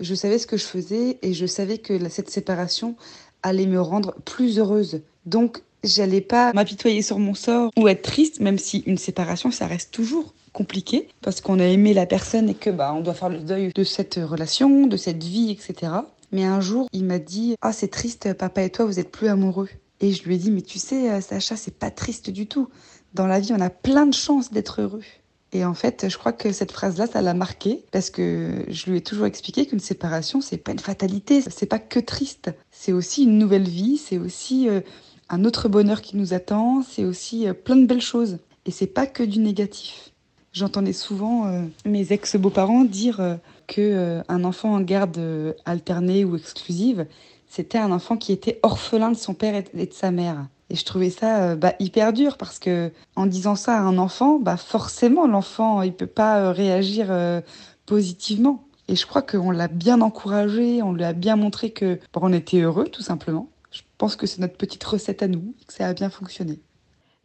je 0.00 0.14
savais 0.16 0.38
ce 0.38 0.48
que 0.48 0.56
je 0.56 0.64
faisais 0.64 1.20
et 1.22 1.32
je 1.32 1.46
savais 1.46 1.78
que 1.78 2.08
cette 2.08 2.30
séparation 2.30 2.96
allait 3.42 3.66
me 3.66 3.80
rendre 3.80 4.14
plus 4.24 4.58
heureuse. 4.58 5.02
Donc, 5.26 5.62
j'allais 5.84 6.20
pas 6.20 6.52
m'apitoyer 6.52 7.02
sur 7.02 7.18
mon 7.18 7.34
sort 7.34 7.70
ou 7.76 7.88
être 7.88 8.02
triste, 8.02 8.40
même 8.40 8.58
si 8.58 8.78
une 8.86 8.98
séparation, 8.98 9.50
ça 9.50 9.66
reste 9.66 9.92
toujours 9.92 10.34
compliqué 10.52 11.08
parce 11.22 11.40
qu'on 11.40 11.58
a 11.58 11.64
aimé 11.64 11.94
la 11.94 12.06
personne 12.06 12.48
et 12.50 12.54
que 12.54 12.70
bah 12.70 12.92
on 12.94 13.00
doit 13.00 13.14
faire 13.14 13.30
le 13.30 13.38
deuil 13.38 13.72
de 13.74 13.84
cette 13.84 14.20
relation, 14.22 14.86
de 14.86 14.96
cette 14.96 15.22
vie, 15.22 15.50
etc. 15.50 15.92
Mais 16.30 16.44
un 16.44 16.60
jour, 16.60 16.88
il 16.92 17.04
m'a 17.04 17.18
dit 17.18 17.56
ah 17.62 17.72
c'est 17.72 17.88
triste, 17.88 18.32
papa 18.34 18.62
et 18.62 18.70
toi 18.70 18.84
vous 18.84 18.98
êtes 18.98 19.10
plus 19.10 19.28
amoureux. 19.28 19.68
Et 20.00 20.12
je 20.12 20.24
lui 20.24 20.34
ai 20.34 20.38
dit 20.38 20.50
mais 20.50 20.62
tu 20.62 20.78
sais 20.78 21.10
euh, 21.10 21.20
Sacha 21.20 21.56
c'est 21.56 21.78
pas 21.78 21.90
triste 21.90 22.30
du 22.30 22.46
tout. 22.46 22.68
Dans 23.14 23.26
la 23.26 23.40
vie 23.40 23.52
on 23.52 23.60
a 23.60 23.70
plein 23.70 24.06
de 24.06 24.14
chances 24.14 24.50
d'être 24.50 24.82
heureux. 24.82 25.02
Et 25.52 25.66
en 25.66 25.74
fait, 25.74 26.08
je 26.08 26.16
crois 26.16 26.32
que 26.32 26.50
cette 26.50 26.72
phrase-là, 26.72 27.06
ça 27.06 27.20
l'a 27.20 27.34
marqué 27.34 27.84
parce 27.92 28.08
que 28.08 28.64
je 28.68 28.90
lui 28.90 28.98
ai 28.98 29.00
toujours 29.02 29.26
expliqué 29.26 29.66
qu'une 29.66 29.80
séparation, 29.80 30.40
c'est 30.40 30.56
pas 30.56 30.72
une 30.72 30.78
fatalité, 30.78 31.42
c'est 31.42 31.66
pas 31.66 31.78
que 31.78 32.00
triste. 32.00 32.50
C'est 32.70 32.92
aussi 32.92 33.24
une 33.24 33.36
nouvelle 33.36 33.68
vie, 33.68 33.98
c'est 33.98 34.16
aussi 34.16 34.68
euh, 34.68 34.80
un 35.28 35.44
autre 35.44 35.68
bonheur 35.68 36.00
qui 36.00 36.16
nous 36.16 36.32
attend, 36.32 36.82
c'est 36.82 37.04
aussi 37.04 37.46
euh, 37.46 37.52
plein 37.52 37.76
de 37.76 37.84
belles 37.84 38.00
choses. 38.00 38.38
Et 38.64 38.70
c'est 38.70 38.86
pas 38.86 39.06
que 39.06 39.22
du 39.22 39.40
négatif. 39.40 40.12
J'entendais 40.54 40.94
souvent 40.94 41.46
euh, 41.46 41.62
mes 41.84 42.12
ex-beaux-parents 42.12 42.84
dire 42.84 43.38
que 43.66 44.22
un 44.28 44.44
enfant 44.44 44.74
en 44.74 44.80
garde 44.80 45.54
alternée 45.64 46.24
ou 46.24 46.36
exclusive, 46.36 47.06
c'était 47.46 47.78
un 47.78 47.90
enfant 47.90 48.16
qui 48.16 48.32
était 48.32 48.58
orphelin 48.62 49.10
de 49.10 49.16
son 49.16 49.34
père 49.34 49.62
et 49.74 49.86
de 49.86 49.92
sa 49.92 50.10
mère. 50.10 50.46
Et 50.72 50.74
je 50.74 50.86
trouvais 50.86 51.10
ça 51.10 51.50
euh, 51.50 51.54
bah, 51.54 51.74
hyper 51.80 52.14
dur 52.14 52.38
parce 52.38 52.58
que 52.58 52.92
en 53.14 53.26
disant 53.26 53.56
ça 53.56 53.76
à 53.76 53.80
un 53.82 53.98
enfant, 53.98 54.38
bah, 54.38 54.56
forcément 54.56 55.26
l'enfant 55.26 55.82
il 55.82 55.92
peut 55.92 56.06
pas 56.06 56.40
euh, 56.40 56.50
réagir 56.50 57.08
euh, 57.10 57.42
positivement. 57.84 58.66
Et 58.88 58.96
je 58.96 59.06
crois 59.06 59.20
qu'on 59.20 59.50
l'a 59.50 59.68
bien 59.68 60.00
encouragé, 60.00 60.82
on 60.82 60.94
lui 60.94 61.04
a 61.04 61.12
bien 61.12 61.36
montré 61.36 61.72
que 61.72 62.00
on 62.16 62.32
était 62.32 62.60
heureux 62.62 62.88
tout 62.88 63.02
simplement. 63.02 63.50
Je 63.70 63.82
pense 63.98 64.16
que 64.16 64.26
c'est 64.26 64.40
notre 64.40 64.56
petite 64.56 64.82
recette 64.82 65.22
à 65.22 65.28
nous, 65.28 65.54
que 65.66 65.74
ça 65.74 65.86
a 65.86 65.92
bien 65.92 66.08
fonctionné. 66.08 66.58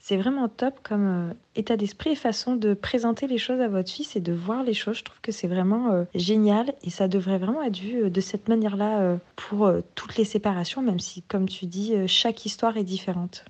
C'est 0.09 0.15
vraiment 0.15 0.47
top 0.47 0.79
comme 0.83 1.31
euh, 1.31 1.33
état 1.57 1.75
d'esprit 1.75 2.11
et 2.11 2.15
façon 2.15 2.55
de 2.55 2.73
présenter 2.73 3.27
les 3.27 3.37
choses 3.37 3.59
à 3.59 3.67
votre 3.67 3.91
fils 3.91 4.15
et 4.15 4.21
de 4.21 4.31
voir 4.31 4.63
les 4.63 4.73
choses. 4.73 4.99
Je 4.99 5.03
trouve 5.03 5.19
que 5.19 5.33
c'est 5.33 5.49
vraiment 5.49 5.91
euh, 5.91 6.05
génial 6.15 6.73
et 6.81 6.89
ça 6.89 7.09
devrait 7.09 7.37
vraiment 7.37 7.61
être 7.61 7.77
vu 7.77 8.05
euh, 8.05 8.09
de 8.09 8.21
cette 8.21 8.47
manière-là 8.47 9.17
pour 9.35 9.69
toutes 9.95 10.15
les 10.15 10.23
séparations, 10.23 10.81
même 10.81 11.01
si, 11.01 11.23
comme 11.23 11.49
tu 11.49 11.65
dis, 11.65 11.93
chaque 12.07 12.45
histoire 12.45 12.77
est 12.77 12.85
différente. 12.85 13.43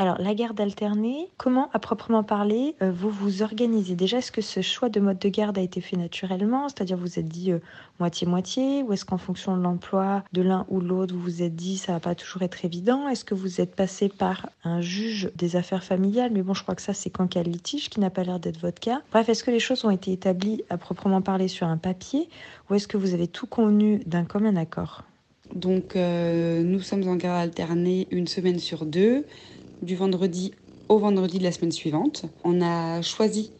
Alors, 0.00 0.16
la 0.20 0.32
garde 0.32 0.60
alternée, 0.60 1.28
comment, 1.38 1.70
à 1.72 1.80
proprement 1.80 2.22
parler, 2.22 2.76
euh, 2.82 2.92
vous 2.92 3.10
vous 3.10 3.42
organisez? 3.42 3.96
Déjà, 3.96 4.18
est-ce 4.18 4.30
que 4.30 4.40
ce 4.40 4.62
choix 4.62 4.88
de 4.88 5.00
mode 5.00 5.18
de 5.18 5.28
garde 5.28 5.58
a 5.58 5.60
été 5.60 5.80
fait 5.80 5.96
naturellement? 5.96 6.68
C'est-à-dire, 6.68 6.96
vous 6.96 7.18
êtes 7.18 7.26
dit 7.26 7.50
euh, 7.50 7.58
moitié-moitié 7.98 8.84
Ou 8.84 8.92
est-ce 8.92 9.04
qu'en 9.04 9.18
fonction 9.18 9.56
de 9.56 9.62
l'emploi 9.62 10.22
de 10.32 10.40
l'un 10.40 10.66
ou 10.68 10.80
l'autre, 10.80 11.16
vous 11.16 11.20
vous 11.20 11.42
êtes 11.42 11.56
dit 11.56 11.78
ça 11.78 11.94
va 11.94 11.98
pas 11.98 12.14
toujours 12.14 12.42
être 12.42 12.64
évident? 12.64 13.08
Est-ce 13.08 13.24
que 13.24 13.34
vous 13.34 13.60
êtes 13.60 13.74
passé 13.74 14.08
par 14.08 14.48
un 14.62 14.80
juge 14.80 15.32
des 15.34 15.56
affaires 15.56 15.82
familiales? 15.82 16.30
Mais 16.32 16.42
bon, 16.42 16.54
je 16.54 16.62
crois 16.62 16.76
que 16.76 16.82
ça, 16.82 16.94
c'est 16.94 17.10
qu'en 17.10 17.26
cas 17.26 17.42
de 17.42 17.50
litige, 17.50 17.90
qui 17.90 17.98
n'a 17.98 18.10
pas 18.10 18.22
l'air 18.22 18.38
d'être 18.38 18.60
votre 18.60 18.78
cas. 18.78 19.02
Bref, 19.10 19.28
est-ce 19.28 19.42
que 19.42 19.50
les 19.50 19.58
choses 19.58 19.84
ont 19.84 19.90
été 19.90 20.12
établies 20.12 20.62
à 20.70 20.78
proprement 20.78 21.22
parler 21.22 21.48
sur 21.48 21.66
un 21.66 21.76
papier 21.76 22.28
Ou 22.70 22.76
est-ce 22.76 22.86
que 22.86 22.96
vous 22.96 23.14
avez 23.14 23.26
tout 23.26 23.48
convenu 23.48 23.98
d'un 24.06 24.22
commun 24.22 24.54
accord? 24.54 25.02
Donc, 25.54 25.96
euh, 25.96 26.62
nous 26.62 26.80
sommes 26.80 27.08
en 27.08 27.16
garde 27.16 27.42
alternée 27.42 28.06
une 28.10 28.28
semaine 28.28 28.60
sur 28.60 28.86
deux 28.86 29.24
du 29.82 29.96
vendredi 29.96 30.52
au 30.88 30.98
vendredi 30.98 31.38
de 31.38 31.44
la 31.44 31.52
semaine 31.52 31.72
suivante. 31.72 32.24
On 32.44 32.60
a 32.60 33.02
choisi 33.02 33.52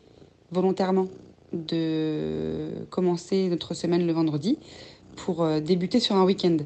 volontairement 0.50 1.06
de 1.52 2.68
commencer 2.90 3.48
notre 3.48 3.74
semaine 3.74 4.06
le 4.06 4.12
vendredi 4.12 4.58
pour 5.16 5.42
euh, 5.42 5.60
débuter 5.60 6.00
sur 6.00 6.16
un 6.16 6.24
week-end. 6.24 6.56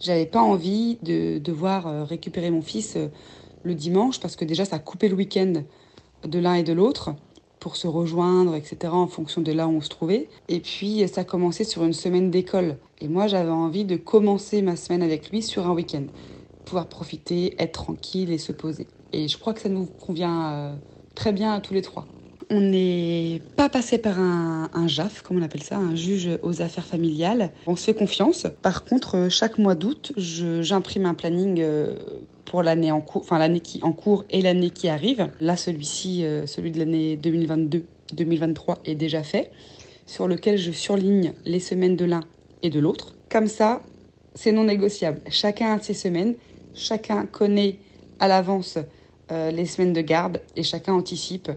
J'avais 0.00 0.26
pas 0.26 0.40
envie 0.40 0.98
de 1.02 1.38
devoir 1.38 1.86
euh, 1.86 2.04
récupérer 2.04 2.50
mon 2.50 2.62
fils 2.62 2.96
euh, 2.96 3.08
le 3.62 3.74
dimanche 3.74 4.20
parce 4.20 4.36
que 4.36 4.44
déjà 4.44 4.64
ça 4.64 4.78
coupait 4.78 5.08
le 5.08 5.14
week-end 5.14 5.64
de 6.24 6.38
l'un 6.38 6.54
et 6.54 6.62
de 6.62 6.72
l'autre 6.72 7.14
pour 7.58 7.76
se 7.76 7.88
rejoindre, 7.88 8.54
etc., 8.54 8.92
en 8.92 9.08
fonction 9.08 9.40
de 9.40 9.50
là 9.50 9.66
où 9.66 9.72
on 9.72 9.80
se 9.80 9.88
trouvait. 9.88 10.28
Et 10.48 10.60
puis 10.60 11.06
ça 11.08 11.24
commençait 11.24 11.64
sur 11.64 11.82
une 11.84 11.94
semaine 11.94 12.30
d'école. 12.30 12.76
Et 13.00 13.08
moi 13.08 13.26
j'avais 13.26 13.50
envie 13.50 13.84
de 13.84 13.96
commencer 13.96 14.62
ma 14.62 14.76
semaine 14.76 15.02
avec 15.02 15.30
lui 15.30 15.42
sur 15.42 15.66
un 15.66 15.72
week-end. 15.72 16.04
Pouvoir 16.64 16.88
profiter, 16.88 17.54
être 17.58 17.72
tranquille 17.72 18.30
et 18.30 18.38
se 18.38 18.52
poser. 18.52 18.86
Et 19.12 19.28
je 19.28 19.38
crois 19.38 19.54
que 19.54 19.60
ça 19.60 19.68
nous 19.68 19.86
convient 19.86 20.52
euh, 20.52 20.74
très 21.14 21.32
bien 21.32 21.52
à 21.52 21.60
tous 21.60 21.74
les 21.74 21.82
trois. 21.82 22.06
On 22.48 22.60
n'est 22.60 23.42
pas 23.56 23.68
passé 23.68 23.98
par 23.98 24.20
un, 24.20 24.86
JAF, 24.86 25.22
comme 25.22 25.38
on 25.38 25.42
appelle 25.42 25.64
ça, 25.64 25.78
un 25.78 25.96
juge 25.96 26.28
aux 26.42 26.62
affaires 26.62 26.84
familiales. 26.86 27.50
On 27.66 27.74
se 27.74 27.86
fait 27.86 27.94
confiance. 27.94 28.46
Par 28.62 28.84
contre, 28.84 29.16
euh, 29.16 29.28
chaque 29.28 29.58
mois 29.58 29.74
d'août, 29.74 30.12
j'imprime 30.16 31.06
un 31.06 31.14
planning 31.14 31.60
euh, 31.60 31.96
pour 32.44 32.62
l'année 32.62 32.92
en 32.92 33.00
cours, 33.00 33.22
enfin 33.22 33.38
l'année 33.38 33.60
qui 33.60 33.82
en 33.82 33.92
cours 33.92 34.24
et 34.30 34.42
l'année 34.42 34.70
qui 34.70 34.88
arrive. 34.88 35.28
Là, 35.40 35.56
celui-ci, 35.56 36.24
celui 36.46 36.70
de 36.70 36.78
l'année 36.78 37.16
2022-2023 37.16 38.76
est 38.84 38.94
déjà 38.94 39.24
fait, 39.24 39.50
sur 40.06 40.28
lequel 40.28 40.56
je 40.56 40.70
surligne 40.70 41.32
les 41.44 41.58
semaines 41.58 41.96
de 41.96 42.04
l'un 42.04 42.20
et 42.62 42.70
de 42.70 42.78
l'autre. 42.78 43.16
Comme 43.28 43.48
ça, 43.48 43.82
c'est 44.36 44.52
non 44.52 44.64
négociable. 44.64 45.20
Chacun 45.28 45.72
a 45.72 45.80
ses 45.80 45.94
semaines, 45.94 46.36
chacun 46.74 47.26
connaît 47.26 47.78
à 48.20 48.28
l'avance 48.28 48.78
les 49.30 49.66
semaines 49.66 49.92
de 49.92 50.00
garde 50.00 50.40
et 50.54 50.62
chacun 50.62 50.94
anticipe 50.94 51.50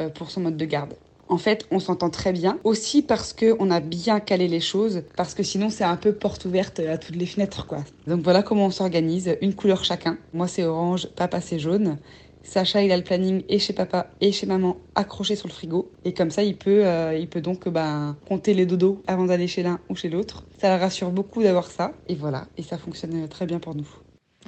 euh, 0.00 0.08
pour 0.08 0.32
son 0.32 0.40
mode 0.40 0.56
de 0.56 0.64
garde. 0.64 0.94
En 1.28 1.38
fait, 1.38 1.66
on 1.70 1.78
s'entend 1.78 2.10
très 2.10 2.32
bien, 2.32 2.58
aussi 2.64 3.00
parce 3.00 3.32
qu'on 3.32 3.70
a 3.70 3.78
bien 3.78 4.18
calé 4.18 4.48
les 4.48 4.58
choses, 4.58 5.04
parce 5.16 5.34
que 5.34 5.44
sinon 5.44 5.70
c'est 5.70 5.84
un 5.84 5.96
peu 5.96 6.12
porte 6.12 6.44
ouverte 6.46 6.80
à 6.80 6.98
toutes 6.98 7.14
les 7.14 7.26
fenêtres, 7.26 7.66
quoi. 7.68 7.84
Donc 8.08 8.22
voilà 8.22 8.42
comment 8.42 8.66
on 8.66 8.70
s'organise, 8.70 9.36
une 9.40 9.54
couleur 9.54 9.84
chacun. 9.84 10.18
Moi 10.32 10.48
c'est 10.48 10.64
orange, 10.64 11.08
papa 11.14 11.40
c'est 11.40 11.60
jaune. 11.60 11.98
Sacha, 12.42 12.82
il 12.82 12.90
a 12.90 12.96
le 12.96 13.04
planning 13.04 13.44
et 13.48 13.60
chez 13.60 13.72
papa 13.72 14.08
et 14.20 14.32
chez 14.32 14.46
maman 14.46 14.76
accroché 14.96 15.36
sur 15.36 15.46
le 15.46 15.52
frigo. 15.52 15.90
Et 16.04 16.12
comme 16.12 16.30
ça, 16.30 16.42
il 16.42 16.58
peut, 16.58 16.84
euh, 16.84 17.16
il 17.16 17.28
peut 17.28 17.40
donc 17.40 17.68
ben, 17.68 18.16
compter 18.28 18.52
les 18.52 18.66
dodos 18.66 19.00
avant 19.06 19.24
d'aller 19.24 19.46
chez 19.46 19.62
l'un 19.62 19.78
ou 19.88 19.94
chez 19.94 20.10
l'autre. 20.10 20.44
Ça 20.60 20.76
le 20.76 20.82
rassure 20.82 21.10
beaucoup 21.10 21.42
d'avoir 21.42 21.68
ça. 21.68 21.92
Et 22.08 22.16
voilà, 22.16 22.48
et 22.58 22.62
ça 22.62 22.76
fonctionne 22.76 23.28
très 23.28 23.46
bien 23.46 23.60
pour 23.60 23.74
nous. 23.74 23.88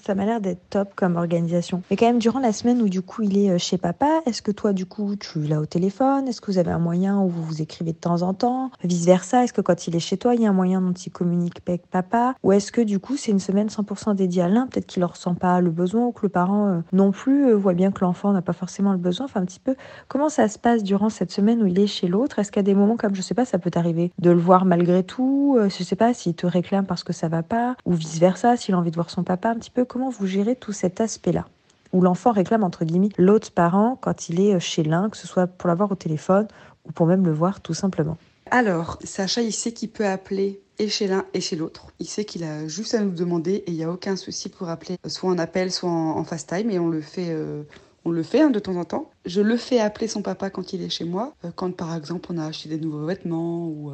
Ça 0.06 0.14
m'a 0.14 0.24
l'air 0.24 0.40
d'être 0.40 0.70
top 0.70 0.90
comme 0.94 1.16
organisation. 1.16 1.82
Mais 1.90 1.96
quand 1.96 2.06
même, 2.06 2.20
durant 2.20 2.38
la 2.38 2.52
semaine 2.52 2.80
où 2.80 2.88
du 2.88 3.02
coup 3.02 3.22
il 3.22 3.36
est 3.36 3.50
euh, 3.50 3.58
chez 3.58 3.76
papa, 3.76 4.20
est-ce 4.24 4.40
que 4.40 4.52
toi 4.52 4.72
du 4.72 4.86
coup 4.86 5.16
tu 5.16 5.40
l'as 5.40 5.60
au 5.60 5.66
téléphone? 5.66 6.28
Est-ce 6.28 6.40
que 6.40 6.48
vous 6.52 6.58
avez 6.58 6.70
un 6.70 6.78
moyen 6.78 7.18
où 7.20 7.28
vous 7.28 7.42
vous 7.42 7.60
écrivez 7.60 7.90
de 7.90 7.98
temps 7.98 8.22
en 8.22 8.32
temps? 8.32 8.70
Vice 8.84 9.04
versa, 9.04 9.42
est-ce 9.42 9.52
que 9.52 9.60
quand 9.60 9.88
il 9.88 9.96
est 9.96 10.00
chez 10.00 10.16
toi, 10.16 10.36
il 10.36 10.42
y 10.42 10.46
a 10.46 10.50
un 10.50 10.52
moyen 10.52 10.80
dont 10.80 10.92
il 10.92 11.10
communique 11.10 11.60
avec 11.66 11.88
papa? 11.88 12.36
Ou 12.44 12.52
est-ce 12.52 12.70
que 12.70 12.80
du 12.80 13.00
coup 13.00 13.16
c'est 13.16 13.32
une 13.32 13.40
semaine 13.40 13.66
100% 13.66 14.14
dédiée 14.14 14.42
à 14.42 14.48
l'un? 14.48 14.68
Peut-être 14.68 14.86
qu'il 14.86 15.00
ne 15.00 15.06
ressent 15.06 15.34
pas 15.34 15.60
le 15.60 15.72
besoin 15.72 16.06
ou 16.06 16.12
que 16.12 16.20
le 16.22 16.28
parent 16.28 16.68
euh, 16.68 16.80
non 16.92 17.10
plus 17.10 17.48
euh, 17.48 17.56
voit 17.56 17.74
bien 17.74 17.90
que 17.90 18.04
l'enfant 18.04 18.32
n'a 18.32 18.42
pas 18.42 18.52
forcément 18.52 18.92
le 18.92 18.98
besoin. 18.98 19.24
Enfin 19.24 19.40
un 19.40 19.44
petit 19.44 19.58
peu, 19.58 19.74
comment 20.06 20.28
ça 20.28 20.46
se 20.46 20.60
passe 20.60 20.84
durant 20.84 21.08
cette 21.08 21.32
semaine 21.32 21.60
où 21.64 21.66
il 21.66 21.80
est 21.80 21.88
chez 21.88 22.06
l'autre? 22.06 22.38
Est-ce 22.38 22.52
qu'à 22.52 22.62
des 22.62 22.74
moments 22.76 22.96
comme 22.96 23.16
je 23.16 23.22
sais 23.22 23.34
pas, 23.34 23.44
ça 23.44 23.58
peut 23.58 23.72
t'arriver 23.72 24.12
de 24.20 24.30
le 24.30 24.38
voir 24.38 24.66
malgré 24.66 25.02
tout 25.02 25.58
Je 25.60 25.82
sais 25.82 25.96
pas 25.96 26.14
s'il 26.14 26.34
te 26.34 26.46
réclame 26.46 26.86
parce 26.86 27.02
que 27.02 27.12
ça 27.12 27.26
va 27.26 27.42
pas 27.42 27.74
ou 27.84 27.94
vice 27.94 28.20
versa, 28.20 28.56
s'il 28.56 28.76
a 28.76 28.78
envie 28.78 28.92
de 28.92 28.96
voir 28.96 29.10
son 29.10 29.24
papa 29.24 29.50
un 29.50 29.56
petit 29.56 29.72
peu? 29.72 29.84
Comment 29.96 30.10
vous 30.10 30.26
gérez 30.26 30.56
tout 30.56 30.74
cet 30.74 31.00
aspect-là 31.00 31.46
où 31.90 32.02
l'enfant 32.02 32.30
réclame 32.30 32.62
entre 32.62 32.84
guillemets 32.84 33.08
l'autre 33.16 33.50
parent 33.50 33.96
quand 33.98 34.28
il 34.28 34.42
est 34.42 34.54
euh, 34.54 34.60
chez 34.60 34.82
l'un, 34.82 35.08
que 35.08 35.16
ce 35.16 35.26
soit 35.26 35.46
pour 35.46 35.68
l'avoir 35.68 35.90
au 35.90 35.94
téléphone 35.94 36.46
ou 36.84 36.92
pour 36.92 37.06
même 37.06 37.24
le 37.24 37.32
voir 37.32 37.62
tout 37.62 37.72
simplement. 37.72 38.18
Alors, 38.50 38.98
Sacha, 39.04 39.40
il 39.40 39.54
sait 39.54 39.72
qu'il 39.72 39.88
peut 39.88 40.04
appeler 40.04 40.60
et 40.78 40.90
chez 40.90 41.06
l'un 41.06 41.24
et 41.32 41.40
chez 41.40 41.56
l'autre. 41.56 41.86
Il 41.98 42.06
sait 42.06 42.26
qu'il 42.26 42.44
a 42.44 42.68
juste 42.68 42.92
à 42.92 43.00
nous 43.00 43.10
demander 43.12 43.54
et 43.54 43.70
il 43.70 43.74
n'y 43.74 43.84
a 43.84 43.90
aucun 43.90 44.16
souci 44.16 44.50
pour 44.50 44.68
appeler, 44.68 44.98
soit 45.06 45.30
en 45.30 45.38
appel, 45.38 45.72
soit 45.72 45.88
en, 45.88 46.22
fast 46.24 46.50
time, 46.50 46.68
et 46.68 46.78
on 46.78 46.90
le 46.90 47.00
fait. 47.00 47.30
Euh, 47.30 47.62
on 48.04 48.10
le 48.10 48.22
fait 48.22 48.42
hein, 48.42 48.50
de 48.50 48.58
temps 48.58 48.76
en 48.76 48.84
temps. 48.84 49.10
Je 49.24 49.40
le 49.40 49.56
fais 49.56 49.80
appeler 49.80 50.08
son 50.08 50.20
papa 50.20 50.50
quand 50.50 50.74
il 50.74 50.82
est 50.82 50.90
chez 50.90 51.04
moi, 51.04 51.34
euh, 51.44 51.50
quand 51.56 51.74
par 51.74 51.96
exemple 51.96 52.28
on 52.32 52.36
a 52.36 52.44
acheté 52.44 52.68
des 52.68 52.78
nouveaux 52.78 53.06
vêtements 53.06 53.66
ou 53.66 53.92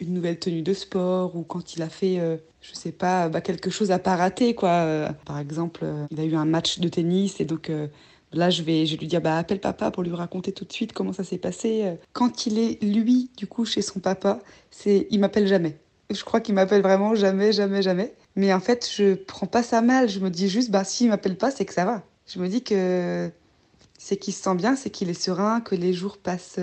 une 0.00 0.12
nouvelle 0.12 0.38
tenue 0.38 0.62
de 0.62 0.72
sport 0.74 1.36
ou 1.36 1.42
quand 1.42 1.76
il 1.76 1.82
a 1.82 1.88
fait, 1.88 2.18
euh, 2.18 2.36
je 2.60 2.74
sais 2.74 2.92
pas, 2.92 3.28
bah, 3.28 3.40
quelque 3.40 3.70
chose 3.70 3.90
à 3.90 3.98
pas 3.98 4.16
rater, 4.16 4.54
quoi. 4.54 4.70
Euh, 4.70 5.08
par 5.24 5.38
exemple, 5.38 5.80
euh, 5.84 6.06
il 6.10 6.20
a 6.20 6.24
eu 6.24 6.34
un 6.34 6.44
match 6.44 6.78
de 6.78 6.88
tennis 6.88 7.40
et 7.40 7.44
donc 7.44 7.70
là, 8.32 8.50
je 8.50 8.62
vais, 8.62 8.86
je 8.86 8.96
lui 8.96 9.06
dire, 9.06 9.20
bah, 9.20 9.36
appelle 9.38 9.60
papa 9.60 9.90
pour 9.90 10.02
lui 10.02 10.12
raconter 10.12 10.52
tout 10.52 10.64
de 10.64 10.72
suite 10.72 10.92
comment 10.92 11.12
ça 11.12 11.24
s'est 11.24 11.38
passé. 11.38 11.96
Quand 12.12 12.46
il 12.46 12.58
est, 12.58 12.82
lui, 12.82 13.30
du 13.36 13.46
coup, 13.46 13.64
chez 13.64 13.82
son 13.82 14.00
papa, 14.00 14.40
c'est, 14.70 15.06
il 15.10 15.20
m'appelle 15.20 15.46
jamais. 15.46 15.78
Je 16.10 16.22
crois 16.22 16.40
qu'il 16.40 16.54
m'appelle 16.54 16.82
vraiment 16.82 17.14
jamais, 17.14 17.52
jamais, 17.52 17.82
jamais. 17.82 18.14
Mais 18.36 18.52
en 18.52 18.60
fait, 18.60 18.88
je 18.94 19.14
prends 19.14 19.46
pas 19.46 19.62
ça 19.62 19.80
mal. 19.80 20.08
Je 20.08 20.20
me 20.20 20.30
dis 20.30 20.48
juste, 20.48 20.70
bah, 20.70 20.84
s'il 20.84 21.08
m'appelle 21.08 21.36
pas, 21.36 21.50
c'est 21.50 21.64
que 21.64 21.72
ça 21.72 21.84
va. 21.84 22.02
Je 22.26 22.38
me 22.40 22.48
dis 22.48 22.62
que 22.62 23.30
c'est 23.98 24.16
qu'il 24.16 24.34
se 24.34 24.42
sent 24.42 24.54
bien, 24.56 24.76
c'est 24.76 24.90
qu'il 24.90 25.08
est 25.08 25.14
serein, 25.14 25.60
que 25.60 25.74
les 25.74 25.92
jours 25.92 26.18
passent 26.18 26.58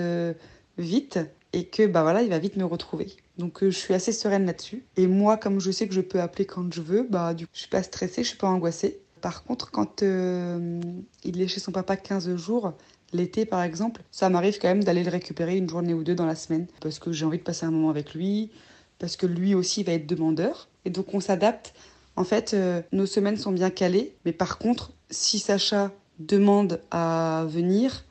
vite 0.77 1.19
et 1.53 1.65
que 1.65 1.85
bah 1.85 2.03
voilà, 2.03 2.21
il 2.21 2.29
va 2.29 2.39
vite 2.39 2.55
me 2.55 2.65
retrouver. 2.65 3.07
Donc 3.37 3.63
euh, 3.63 3.71
je 3.71 3.77
suis 3.77 3.93
assez 3.93 4.11
sereine 4.11 4.45
là-dessus. 4.45 4.83
Et 4.97 5.07
moi, 5.07 5.37
comme 5.37 5.59
je 5.59 5.71
sais 5.71 5.87
que 5.87 5.93
je 5.93 6.01
peux 6.01 6.21
appeler 6.21 6.45
quand 6.45 6.71
je 6.73 6.81
veux, 6.81 7.03
bah 7.03 7.33
du 7.33 7.45
coup, 7.45 7.51
je 7.53 7.59
suis 7.61 7.69
pas 7.69 7.83
stressée, 7.83 8.23
je 8.23 8.29
suis 8.29 8.37
pas 8.37 8.47
angoissée. 8.47 9.01
Par 9.21 9.43
contre, 9.43 9.71
quand 9.71 10.03
euh, 10.03 10.81
il 11.23 11.41
est 11.41 11.47
chez 11.47 11.59
son 11.59 11.71
papa 11.71 11.97
15 11.97 12.35
jours, 12.37 12.73
l'été 13.13 13.45
par 13.45 13.61
exemple, 13.61 14.01
ça 14.11 14.29
m'arrive 14.29 14.57
quand 14.59 14.69
même 14.69 14.83
d'aller 14.83 15.03
le 15.03 15.11
récupérer 15.11 15.57
une 15.57 15.69
journée 15.69 15.93
ou 15.93 16.03
deux 16.03 16.15
dans 16.15 16.25
la 16.25 16.35
semaine 16.35 16.67
parce 16.79 16.99
que 16.99 17.11
j'ai 17.11 17.25
envie 17.25 17.37
de 17.37 17.43
passer 17.43 17.65
un 17.65 17.71
moment 17.71 17.89
avec 17.89 18.13
lui, 18.13 18.51
parce 18.97 19.17
que 19.17 19.25
lui 19.25 19.53
aussi 19.53 19.83
va 19.83 19.93
être 19.93 20.07
demandeur. 20.07 20.69
Et 20.85 20.89
donc 20.89 21.13
on 21.13 21.19
s'adapte. 21.19 21.73
En 22.15 22.23
fait, 22.23 22.53
euh, 22.53 22.81
nos 22.91 23.05
semaines 23.05 23.37
sont 23.37 23.51
bien 23.51 23.69
calées, 23.69 24.15
mais 24.25 24.33
par 24.33 24.57
contre, 24.57 24.91
si 25.09 25.39
Sacha 25.39 25.91
demande 26.19 26.81
à 26.91 27.45
venir, 27.47 28.05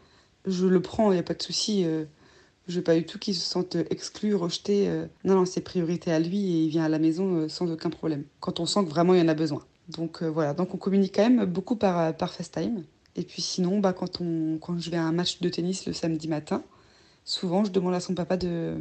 je 0.47 0.67
le 0.67 0.81
prends, 0.81 1.11
il 1.11 1.15
n'y 1.15 1.21
a 1.21 1.25
pas 1.25 1.35
de 1.35 1.43
souci. 1.43 1.87
Je 2.71 2.77
veux 2.77 2.85
pas 2.85 2.95
du 2.95 3.05
tout 3.05 3.19
qu'il 3.19 3.35
se 3.35 3.41
sente 3.41 3.77
exclu, 3.91 4.35
rejeté. 4.37 4.89
Euh. 4.89 5.07
Non, 5.25 5.35
non, 5.35 5.45
c'est 5.45 5.61
priorité 5.61 6.12
à 6.12 6.21
lui 6.21 6.39
et 6.39 6.65
il 6.65 6.69
vient 6.69 6.85
à 6.85 6.89
la 6.89 7.00
maison 7.00 7.35
euh, 7.35 7.49
sans 7.49 7.71
aucun 7.71 7.91
problème. 7.91 8.25
Quand 8.39 8.61
on 8.61 8.67
sent 8.67 8.85
que 8.85 8.91
vraiment 8.91 9.12
il 9.12 9.21
y 9.21 9.23
en 9.23 9.29
a 9.29 9.35
besoin. 9.35 9.62
Donc 9.89 10.23
euh, 10.23 10.29
voilà, 10.29 10.55
donc 10.55 10.73
on 10.73 10.77
communique 10.79 11.17
quand 11.17 11.29
même 11.29 11.45
beaucoup 11.47 11.75
par, 11.75 12.17
par 12.17 12.33
FaceTime. 12.33 12.85
Et 13.17 13.25
puis 13.25 13.43
sinon, 13.43 13.81
bah, 13.81 13.93
quand, 13.93 14.21
on, 14.21 14.59
quand 14.59 14.79
je 14.79 14.89
vais 14.89 14.97
à 14.97 15.03
un 15.03 15.11
match 15.11 15.41
de 15.41 15.49
tennis 15.49 15.85
le 15.87 15.93
samedi 15.93 16.29
matin, 16.29 16.62
souvent 17.25 17.65
je 17.65 17.73
demande 17.73 17.95
à 17.95 18.00
son 18.00 18.15
papa 18.15 18.37
de, 18.37 18.77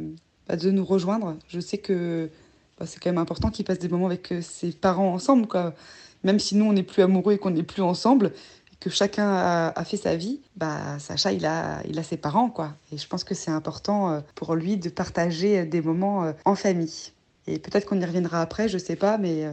bah, 0.46 0.54
de 0.54 0.70
nous 0.70 0.84
rejoindre. 0.84 1.36
Je 1.48 1.58
sais 1.58 1.78
que 1.78 2.30
bah, 2.78 2.86
c'est 2.86 3.02
quand 3.02 3.10
même 3.10 3.18
important 3.18 3.50
qu'il 3.50 3.64
passe 3.64 3.80
des 3.80 3.88
moments 3.88 4.06
avec 4.06 4.32
ses 4.40 4.70
parents 4.70 5.12
ensemble. 5.12 5.48
Quoi. 5.48 5.74
Même 6.22 6.38
si 6.38 6.54
nous, 6.54 6.66
on 6.66 6.72
n'est 6.72 6.84
plus 6.84 7.02
amoureux 7.02 7.32
et 7.32 7.38
qu'on 7.38 7.50
n'est 7.50 7.64
plus 7.64 7.82
ensemble, 7.82 8.32
que 8.80 8.88
chacun 8.88 9.28
a, 9.28 9.84
fait 9.84 9.98
sa 9.98 10.16
vie, 10.16 10.40
bah, 10.56 10.98
Sacha, 10.98 11.32
il 11.32 11.44
a, 11.44 11.82
il 11.86 11.98
a 11.98 12.02
ses 12.02 12.16
parents, 12.16 12.48
quoi. 12.48 12.72
Et 12.90 12.96
je 12.96 13.06
pense 13.06 13.24
que 13.24 13.34
c'est 13.34 13.50
important 13.50 14.10
euh, 14.10 14.20
pour 14.34 14.54
lui 14.54 14.78
de 14.78 14.88
partager 14.88 15.66
des 15.66 15.82
moments 15.82 16.24
euh, 16.24 16.32
en 16.46 16.54
famille. 16.54 17.12
Et 17.46 17.58
peut-être 17.58 17.86
qu'on 17.86 18.00
y 18.00 18.04
reviendra 18.04 18.40
après, 18.40 18.68
je 18.68 18.78
sais 18.78 18.96
pas, 18.96 19.18
mais 19.18 19.44
euh, 19.44 19.52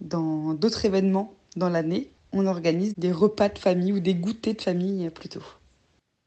dans 0.00 0.54
d'autres 0.54 0.86
événements 0.86 1.34
dans 1.54 1.68
l'année, 1.68 2.10
on 2.32 2.46
organise 2.46 2.94
des 2.96 3.12
repas 3.12 3.50
de 3.50 3.58
famille 3.58 3.92
ou 3.92 4.00
des 4.00 4.14
goûters 4.14 4.54
de 4.54 4.62
famille 4.62 5.10
plutôt. 5.10 5.42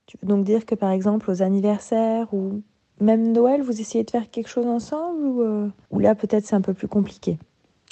Tu 0.05 0.17
veux 0.21 0.27
donc 0.27 0.45
dire 0.45 0.67
que 0.67 0.75
par 0.75 0.91
exemple 0.91 1.31
aux 1.31 1.41
anniversaires 1.41 2.31
ou 2.31 2.61
même 3.01 3.31
Noël, 3.31 3.63
vous 3.63 3.81
essayez 3.81 4.03
de 4.03 4.11
faire 4.11 4.29
quelque 4.29 4.49
chose 4.49 4.67
ensemble 4.67 5.71
ou 5.89 5.99
là 5.99 6.13
peut-être 6.13 6.45
c'est 6.45 6.55
un 6.55 6.61
peu 6.61 6.75
plus 6.75 6.87
compliqué? 6.87 7.39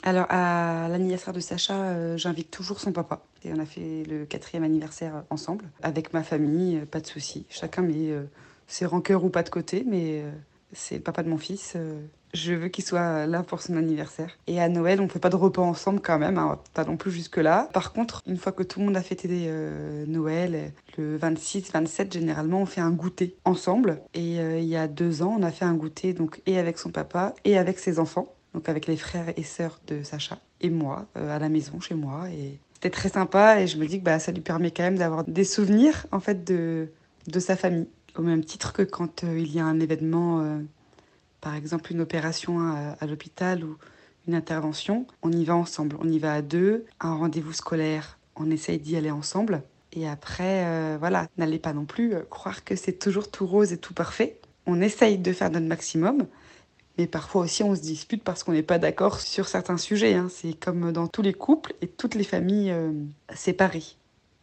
Alors, 0.05 0.25
à 0.29 0.89
l'anniversaire 0.89 1.33
de 1.33 1.39
Sacha, 1.39 1.75
euh, 1.75 2.17
j'invite 2.17 2.51
toujours 2.51 2.81
son 2.81 2.91
papa. 2.91 3.22
Et 3.45 3.53
on 3.53 3.60
a 3.60 3.65
fait 3.65 4.03
le 4.03 4.25
quatrième 4.25 4.63
anniversaire 4.63 5.24
ensemble, 5.29 5.63
avec 5.81 6.13
ma 6.13 6.24
famille, 6.24 6.79
euh, 6.79 6.86
pas 6.86 7.00
de 7.00 7.07
souci. 7.07 7.45
Chacun 7.50 7.83
met 7.83 8.12
euh, 8.12 8.24
ses 8.67 8.86
rancœurs 8.86 9.24
ou 9.24 9.29
pas 9.29 9.43
de 9.43 9.50
côté, 9.50 9.86
mais 9.88 10.25
c'est 10.74 10.95
le 10.95 11.01
papa 11.01 11.24
de 11.24 11.29
mon 11.29 11.38
fils. 11.38 11.77
Je 12.33 12.53
veux 12.53 12.67
qu'il 12.67 12.83
soit 12.83 13.27
là 13.27 13.43
pour 13.43 13.62
son 13.62 13.77
anniversaire. 13.77 14.38
Et 14.48 14.60
à 14.60 14.67
Noël, 14.67 15.00
on 15.00 15.07
fait 15.07 15.19
pas 15.19 15.29
de 15.29 15.36
repas 15.38 15.62
ensemble 15.62 16.01
quand 16.01 16.17
même, 16.17 16.38
hein, 16.38 16.60
pas 16.74 16.83
non 16.83 16.98
plus 16.98 17.12
jusque-là. 17.12 17.69
Par 17.72 17.93
contre, 17.93 18.22
une 18.25 18.38
fois 18.38 18.51
que 18.51 18.63
tout 18.63 18.79
le 18.79 18.88
monde 18.88 18.98
a 18.98 19.01
fêté 19.03 19.27
Noël, 20.07 20.74
le 20.98 21.15
26, 21.17 21.72
27, 21.72 22.12
généralement, 22.12 22.62
on 22.62 22.65
fait 22.65 22.81
un 22.81 22.91
goûter 22.91 23.36
ensemble. 23.45 24.01
Et 24.15 24.38
il 24.38 24.65
y 24.65 24.75
a 24.75 24.88
deux 24.88 25.22
ans, 25.22 25.38
on 25.39 25.43
a 25.43 25.51
fait 25.51 25.65
un 25.65 25.75
goûter 25.75 26.13
donc 26.13 26.41
et 26.45 26.57
avec 26.57 26.79
son 26.79 26.89
papa 26.89 27.36
et 27.45 27.57
avec 27.57 27.77
ses 27.77 28.00
enfants, 28.00 28.33
donc 28.53 28.69
avec 28.69 28.88
les 28.88 28.98
frères 28.98 29.33
et 29.36 29.43
sœurs 29.43 29.79
de 29.88 30.03
Sacha 30.03 30.39
et 30.62 30.69
moi 30.69 31.07
euh, 31.17 31.36
à 31.36 31.39
la 31.39 31.50
maison 31.50 31.79
chez 31.79 31.95
moi. 31.95 32.25
C'était 32.75 32.89
très 32.89 33.10
sympa. 33.10 33.62
Et 33.62 33.67
je 33.67 33.77
me 33.77 33.86
dis 33.86 34.00
que 34.00 34.03
bah, 34.03 34.19
ça 34.19 34.31
lui 34.31 34.41
permet 34.41 34.72
quand 34.72 34.83
même 34.83 34.98
d'avoir 34.98 35.24
des 35.24 35.43
souvenirs 35.43 36.05
en 36.12 36.19
fait 36.19 36.43
de 36.43 36.89
de 37.27 37.39
sa 37.39 37.55
famille. 37.55 37.88
Au 38.15 38.22
même 38.22 38.45
titre 38.45 38.74
que 38.74 38.83
quand 38.83 39.24
il 39.24 39.51
y 39.51 39.60
a 39.60 39.65
un 39.65 39.79
événement 39.79 40.60
par 41.43 41.55
exemple 41.55 41.91
une 41.91 42.00
opération 42.00 42.60
à, 43.00 43.05
l'hôpital 43.05 43.65
ou 43.65 43.77
une 44.27 44.33
intervention, 44.33 45.05
on 45.22 45.31
y 45.31 45.43
va 45.43 45.55
ensemble. 45.55 45.98
On 46.00 46.10
y 46.10 46.17
va 46.17 46.33
à 46.33 46.41
deux. 46.41 46.86
Un 47.01 47.15
rendez-vous 47.15 47.51
scolaire, 47.51 48.17
on 48.38 48.50
essaye 48.50 48.79
d'y 48.79 48.95
aller 48.95 49.12
ensemble. 49.12 49.62
Et 49.91 50.07
après, 50.07 50.65
euh, 50.65 50.98
voilà, 50.98 51.27
n'allez 51.38 51.60
pas 51.60 51.74
non 51.74 51.83
plus 51.83 52.15
euh, 52.15 52.22
croire 52.29 52.63
que 52.63 52.75
c'est 52.75 52.93
toujours 52.93 53.29
tout 53.29 53.45
rose 53.45 53.74
et 53.74 53.77
tout 53.77 53.93
parfait. 53.93 54.39
On 54.65 54.81
essaye 54.81 55.17
de 55.17 55.33
faire 55.33 55.51
notre 55.51 55.67
maximum, 55.67 56.25
mais 56.97 57.07
parfois 57.07 57.43
aussi 57.43 57.63
on 57.63 57.75
se 57.75 57.81
dispute 57.81 58.23
parce 58.23 58.43
qu'on 58.43 58.51
n'est 58.51 58.63
pas 58.63 58.79
d'accord 58.79 59.19
sur 59.19 59.47
certains 59.47 59.77
sujets. 59.77 60.13
Hein. 60.13 60.27
C'est 60.29 60.53
comme 60.53 60.91
dans 60.91 61.07
tous 61.07 61.21
les 61.21 61.33
couples 61.33 61.73
et 61.81 61.88
toutes 61.88 62.15
les 62.15 62.23
familles 62.23 62.71
euh, 62.71 62.91
séparées. 63.33 63.83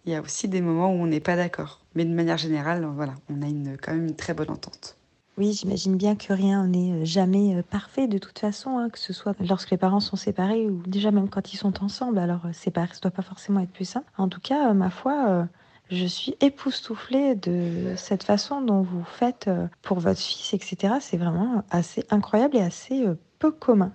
Il 0.07 0.13
y 0.13 0.17
a 0.17 0.23
aussi 0.23 0.49
des 0.49 0.61
moments 0.61 0.91
où 0.91 0.97
on 0.97 1.07
n'est 1.07 1.21
pas 1.21 1.37
d'accord. 1.37 1.81
Mais 1.95 2.05
de 2.05 2.15
manière 2.15 2.39
générale, 2.39 2.89
voilà, 2.95 3.15
on 3.29 3.43
a 3.43 3.47
une, 3.47 3.77
quand 3.81 3.93
même 3.93 4.07
une 4.07 4.17
très 4.17 4.35
bonne 4.35 4.51
entente. 4.51 4.97
Oui, 5.39 5.53
j'imagine 5.53 5.97
bien 5.97 6.17
que 6.17 6.33
rien 6.33 6.67
n'est 6.67 6.93
euh, 6.93 7.05
jamais 7.05 7.57
euh, 7.57 7.63
parfait 7.63 8.09
de 8.09 8.19
toute 8.19 8.39
façon, 8.39 8.79
hein, 8.79 8.91
que 8.91 8.99
ce 8.99 9.13
soit 9.13 9.35
lorsque 9.41 9.71
les 9.71 9.77
parents 9.77 10.01
sont 10.01 10.17
séparés 10.17 10.67
ou 10.67 10.83
déjà 10.87 11.11
même 11.11 11.29
quand 11.29 11.53
ils 11.53 11.57
sont 11.57 11.83
ensemble. 11.83 12.19
Alors 12.19 12.43
séparés, 12.53 12.95
ça 12.95 13.01
doit 13.01 13.11
pas 13.11 13.23
forcément 13.23 13.61
être 13.61 13.71
plus 13.71 13.85
simple. 13.85 14.11
En 14.19 14.29
tout 14.29 14.41
cas, 14.41 14.73
ma 14.75 14.91
foi, 14.91 15.47
je 15.91 16.07
suis 16.07 16.35
époustouflée 16.41 17.35
de 17.35 17.95
cette 17.97 18.23
façon 18.23 18.61
dont 18.61 18.83
vous 18.83 19.05
faites 19.05 19.51
pour 19.83 19.99
votre 19.99 20.21
fils, 20.21 20.55
etc. 20.55 20.95
C'est 21.01 21.17
vraiment 21.17 21.65
assez 21.71 22.05
incroyable 22.11 22.57
et 22.57 22.61
assez 22.61 23.05
peu 23.39 23.51
commun. 23.51 23.93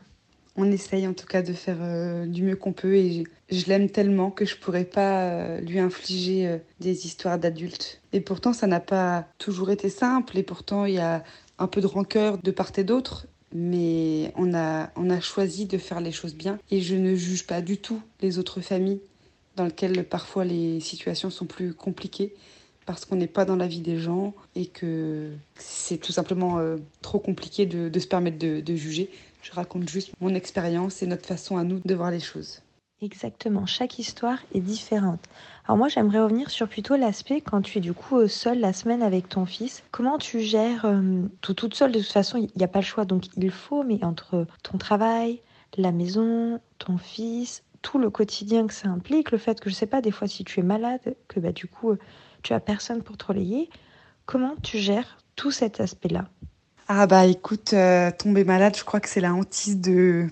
On 0.58 0.72
essaye 0.72 1.06
en 1.08 1.14
tout 1.14 1.26
cas 1.26 1.42
de 1.42 1.52
faire 1.54 1.78
du 2.28 2.44
mieux 2.44 2.56
qu'on 2.56 2.72
peut 2.72 2.96
et 2.96 3.26
je, 3.50 3.66
l'aime 3.66 3.90
tellement 3.90 4.32
que 4.32 4.46
je 4.46 4.56
pourrais 4.56 4.86
pas 4.86 5.60
lui 5.60 5.80
infliger 5.80 6.62
des 6.80 7.06
histoires 7.06 7.38
d'adultes. 7.38 8.02
Et 8.14 8.22
pourtant 8.22 8.54
ça 8.54 8.66
n'a 8.66 8.80
pas 8.80 9.26
toujours 9.38 9.70
été 9.70 9.90
simple 9.90 10.38
et 10.38 10.44
pourtant 10.44 10.86
il 10.86 10.96
y 10.96 11.00
a 11.00 11.24
un 11.60 11.68
peu 11.68 11.82
de 11.82 11.88
rancœur 11.88 12.38
de 12.38 12.52
part 12.52 12.72
et 12.78 12.84
d'autre. 12.84 13.28
Mais 13.54 14.34
on 14.36 14.54
a, 14.54 14.90
on 14.96 15.10
a 15.10 15.22
choisi 15.22 15.66
de 15.66 15.78
faire 15.78 16.02
les 16.02 16.12
choses 16.12 16.36
bien 16.36 16.58
et 16.72 16.82
je 16.82 16.96
ne 16.96 17.16
juge 17.16 17.48
pas 17.48 17.62
du 17.62 17.78
tout 17.78 18.02
les 18.22 18.38
autres 18.38 18.60
familles 18.60 19.02
dans 19.56 19.66
lesquelles 19.66 20.04
parfois 20.06 20.46
les 20.46 20.80
situations 20.80 21.30
sont 21.30 21.46
plus 21.46 21.74
compliquées 21.74 22.34
parce 22.86 23.06
qu'on 23.06 23.16
n'est 23.16 23.28
pas 23.28 23.46
dans 23.46 23.56
la 23.56 23.68
vie 23.68 23.82
des 23.82 23.98
gens 23.98 24.34
et 24.56 24.68
que 24.68 25.32
c'est 25.56 25.98
tout 25.98 26.12
simplement 26.12 26.60
trop 27.02 27.18
compliqué 27.18 27.66
de, 27.66 27.90
de 27.90 28.00
se 28.00 28.08
permettre 28.08 28.38
de, 28.38 28.62
de 28.62 28.76
juger. 28.76 29.10
Je 29.42 29.52
raconte 29.52 29.90
juste 29.90 30.12
mon 30.22 30.36
expérience 30.36 31.02
et 31.02 31.08
notre 31.08 31.26
façon 31.26 31.58
à 31.58 31.64
nous 31.64 31.80
de 31.84 31.96
voir 31.96 32.12
les 32.12 32.20
choses. 32.20 32.62
Exactement, 33.02 33.66
chaque 33.66 34.00
histoire 34.00 34.40
est 34.54 34.62
différente. 34.62 35.20
Alors 35.66 35.78
moi 35.78 35.90
j'aimerais 35.90 36.22
revenir 36.22 36.50
sur 36.50 36.70
plutôt 36.70 36.96
l'aspect 36.96 37.42
quand 37.42 37.62
tu 37.62 37.78
es 37.78 37.82
du 37.82 37.94
coup 37.94 38.26
seule 38.28 38.60
la 38.60 38.72
semaine 38.72 39.04
avec 39.04 39.28
ton 39.28 39.46
fils. 39.46 39.84
Comment 39.92 40.18
tu 40.18 40.40
gères 40.40 40.86
euh, 40.86 41.24
tout 41.42 41.54
toute 41.54 41.76
seule? 41.76 41.92
De 41.92 42.00
toute 42.00 42.12
façon 42.12 42.38
il 42.38 42.50
n'y 42.56 42.64
a 42.64 42.70
pas 42.70 42.80
le 42.80 42.86
choix 42.86 43.04
donc 43.04 43.26
il 43.36 43.52
faut, 43.52 43.84
mais 43.84 44.02
entre 44.06 44.48
ton 44.64 44.78
travail, 44.78 45.42
la 45.78 45.92
maison, 45.92 46.62
ton 46.80 46.98
fils, 46.98 47.64
tout 47.86 48.00
le 48.00 48.10
quotidien 48.10 48.66
que 48.66 48.74
ça 48.74 48.88
implique, 48.88 49.32
le 49.32 49.38
fait 49.38 49.60
que 49.60 49.70
je 49.70 49.76
sais 49.76 49.86
pas 49.86 50.02
des 50.02 50.10
fois 50.10 50.28
si 50.28 50.44
tu 50.44 50.60
es 50.60 50.64
malade, 50.64 51.16
que 51.28 51.40
bah 51.40 51.52
du 51.52 51.68
coup 51.68 51.96
tu 52.42 52.54
as 52.54 52.60
personne 52.60 53.04
pour 53.04 53.16
te 53.16 53.26
relayer, 53.26 53.70
comment 54.26 54.56
tu 54.64 54.80
gères 54.80 55.20
tout 55.36 55.52
cet 55.52 55.80
aspect-là? 55.80 56.26
Ah 56.88 57.06
bah 57.06 57.28
écoute, 57.28 57.74
euh, 57.74 58.10
tomber 58.10 58.44
malade, 58.44 58.76
je 58.76 58.84
crois 58.84 59.00
que 59.00 59.08
c'est 59.08 59.22
la 59.22 59.36
hantise 59.36 59.80
de 59.80 60.28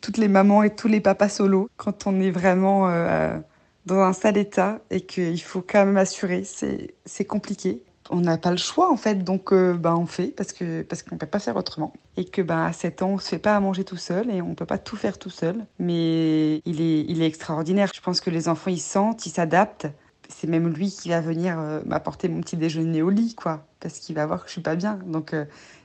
toutes, 0.00 0.16
les 0.16 0.28
mamans 0.28 0.62
et 0.62 0.74
tous 0.74 0.88
les 0.88 1.00
papas 1.00 1.28
solos 1.28 1.68
quand 1.76 2.06
on 2.06 2.18
est 2.22 2.30
vraiment 2.30 2.88
euh, 2.88 3.38
dans 3.84 4.00
un 4.00 4.14
sale 4.14 4.38
état 4.38 4.80
et 4.90 5.02
qu'il 5.02 5.42
faut 5.42 5.60
quand 5.62 5.84
même 5.84 5.98
assurer, 5.98 6.44
c'est 6.44 7.24
compliqué. 7.26 7.82
On 8.10 8.20
n'a 8.20 8.36
pas 8.36 8.50
le 8.50 8.58
choix 8.58 8.92
en 8.92 8.96
fait, 8.96 9.24
donc 9.24 9.52
euh, 9.52 9.74
bah, 9.74 9.96
on 9.96 10.06
fait 10.06 10.26
parce 10.28 10.52
que 10.52 10.82
parce 10.82 11.02
qu'on 11.02 11.16
peut 11.16 11.26
pas 11.26 11.38
faire 11.38 11.56
autrement 11.56 11.94
et 12.18 12.26
que 12.26 12.42
bah 12.42 12.66
à 12.66 12.72
7 12.72 13.00
ans 13.02 13.10
on 13.12 13.18
se 13.18 13.28
fait 13.28 13.38
pas 13.38 13.56
à 13.56 13.60
manger 13.60 13.84
tout 13.84 13.96
seul 13.96 14.30
et 14.30 14.42
on 14.42 14.54
peut 14.54 14.66
pas 14.66 14.78
tout 14.78 14.96
faire 14.96 15.18
tout 15.18 15.30
seul. 15.30 15.64
Mais 15.78 16.56
il 16.66 16.80
est 16.80 17.06
il 17.08 17.22
est 17.22 17.26
extraordinaire. 17.26 17.90
Je 17.94 18.00
pense 18.00 18.20
que 18.20 18.30
les 18.30 18.48
enfants 18.48 18.70
ils 18.70 18.80
sentent, 18.80 19.26
ils 19.26 19.30
s'adaptent 19.30 19.86
c'est 20.30 20.46
même 20.46 20.68
lui 20.68 20.90
qui 20.90 21.10
va 21.10 21.20
venir 21.20 21.58
m'apporter 21.84 22.28
mon 22.28 22.40
petit 22.40 22.56
déjeuner 22.56 23.02
au 23.02 23.10
lit, 23.10 23.34
quoi, 23.34 23.66
parce 23.78 23.98
qu'il 23.98 24.14
va 24.14 24.24
voir 24.24 24.40
que 24.40 24.48
je 24.48 24.52
suis 24.52 24.62
pas 24.62 24.74
bien. 24.74 24.98
Donc, 25.06 25.34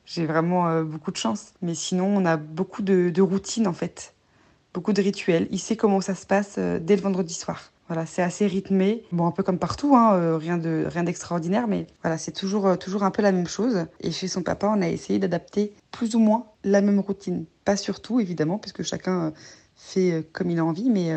j'ai 0.10 0.26
vraiment 0.26 0.68
euh, 0.68 0.84
beaucoup 0.84 1.12
de 1.12 1.18
chance. 1.18 1.54
Mais 1.62 1.76
sinon, 1.76 2.06
on 2.08 2.26
a 2.26 2.36
beaucoup 2.36 2.82
de, 2.82 3.12
de 3.14 3.22
routines 3.22 3.68
en 3.68 3.74
fait, 3.74 4.16
beaucoup 4.74 4.92
de 4.92 5.02
rituels. 5.02 5.48
Il 5.52 5.60
sait 5.60 5.78
comment 5.78 6.02
ça 6.02 6.16
se 6.16 6.26
passe 6.26 6.56
euh, 6.58 6.80
dès 6.80 6.96
le 6.96 7.02
vendredi 7.04 7.34
soir. 7.36 7.72
Voilà, 7.90 8.06
c'est 8.06 8.22
assez 8.22 8.46
rythmé. 8.46 9.04
Bon, 9.12 9.26
un 9.26 9.32
peu 9.32 9.42
comme 9.42 9.58
partout, 9.58 9.96
hein, 9.96 10.14
euh, 10.14 10.38
rien 10.38 10.60
de 10.60 10.86
rien 10.88 11.04
d'extraordinaire, 11.04 11.68
mais 11.68 11.88
voilà, 12.04 12.20
c'est 12.20 12.32
toujours 12.32 12.78
toujours 12.78 13.02
un 13.02 13.10
peu 13.10 13.24
la 13.24 13.32
même 13.32 13.48
chose. 13.48 13.88
Et 14.00 14.12
chez 14.12 14.28
son 14.28 14.44
papa, 14.44 14.72
on 14.74 14.82
a 14.82 14.88
essayé 14.88 15.18
d'adapter 15.18 15.74
plus 15.92 16.16
ou 16.16 16.20
moins 16.20 16.46
la 16.64 16.82
même 16.82 17.00
routine. 17.00 17.46
Pas 17.66 17.76
sur 17.76 18.00
tout, 18.00 18.20
évidemment, 18.20 18.60
puisque 18.60 18.84
chacun 18.84 19.34
fait 19.76 20.24
comme 20.34 20.52
il 20.52 20.60
a 20.60 20.66
envie, 20.66 20.90
mais 20.92 21.12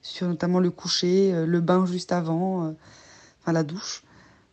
sur 0.00 0.26
notamment 0.26 0.58
le 0.58 0.70
coucher, 0.70 1.32
le 1.46 1.60
bain 1.60 1.84
juste 1.84 2.12
avant, 2.12 2.74
enfin 3.42 3.52
la 3.52 3.62
douche, 3.62 4.02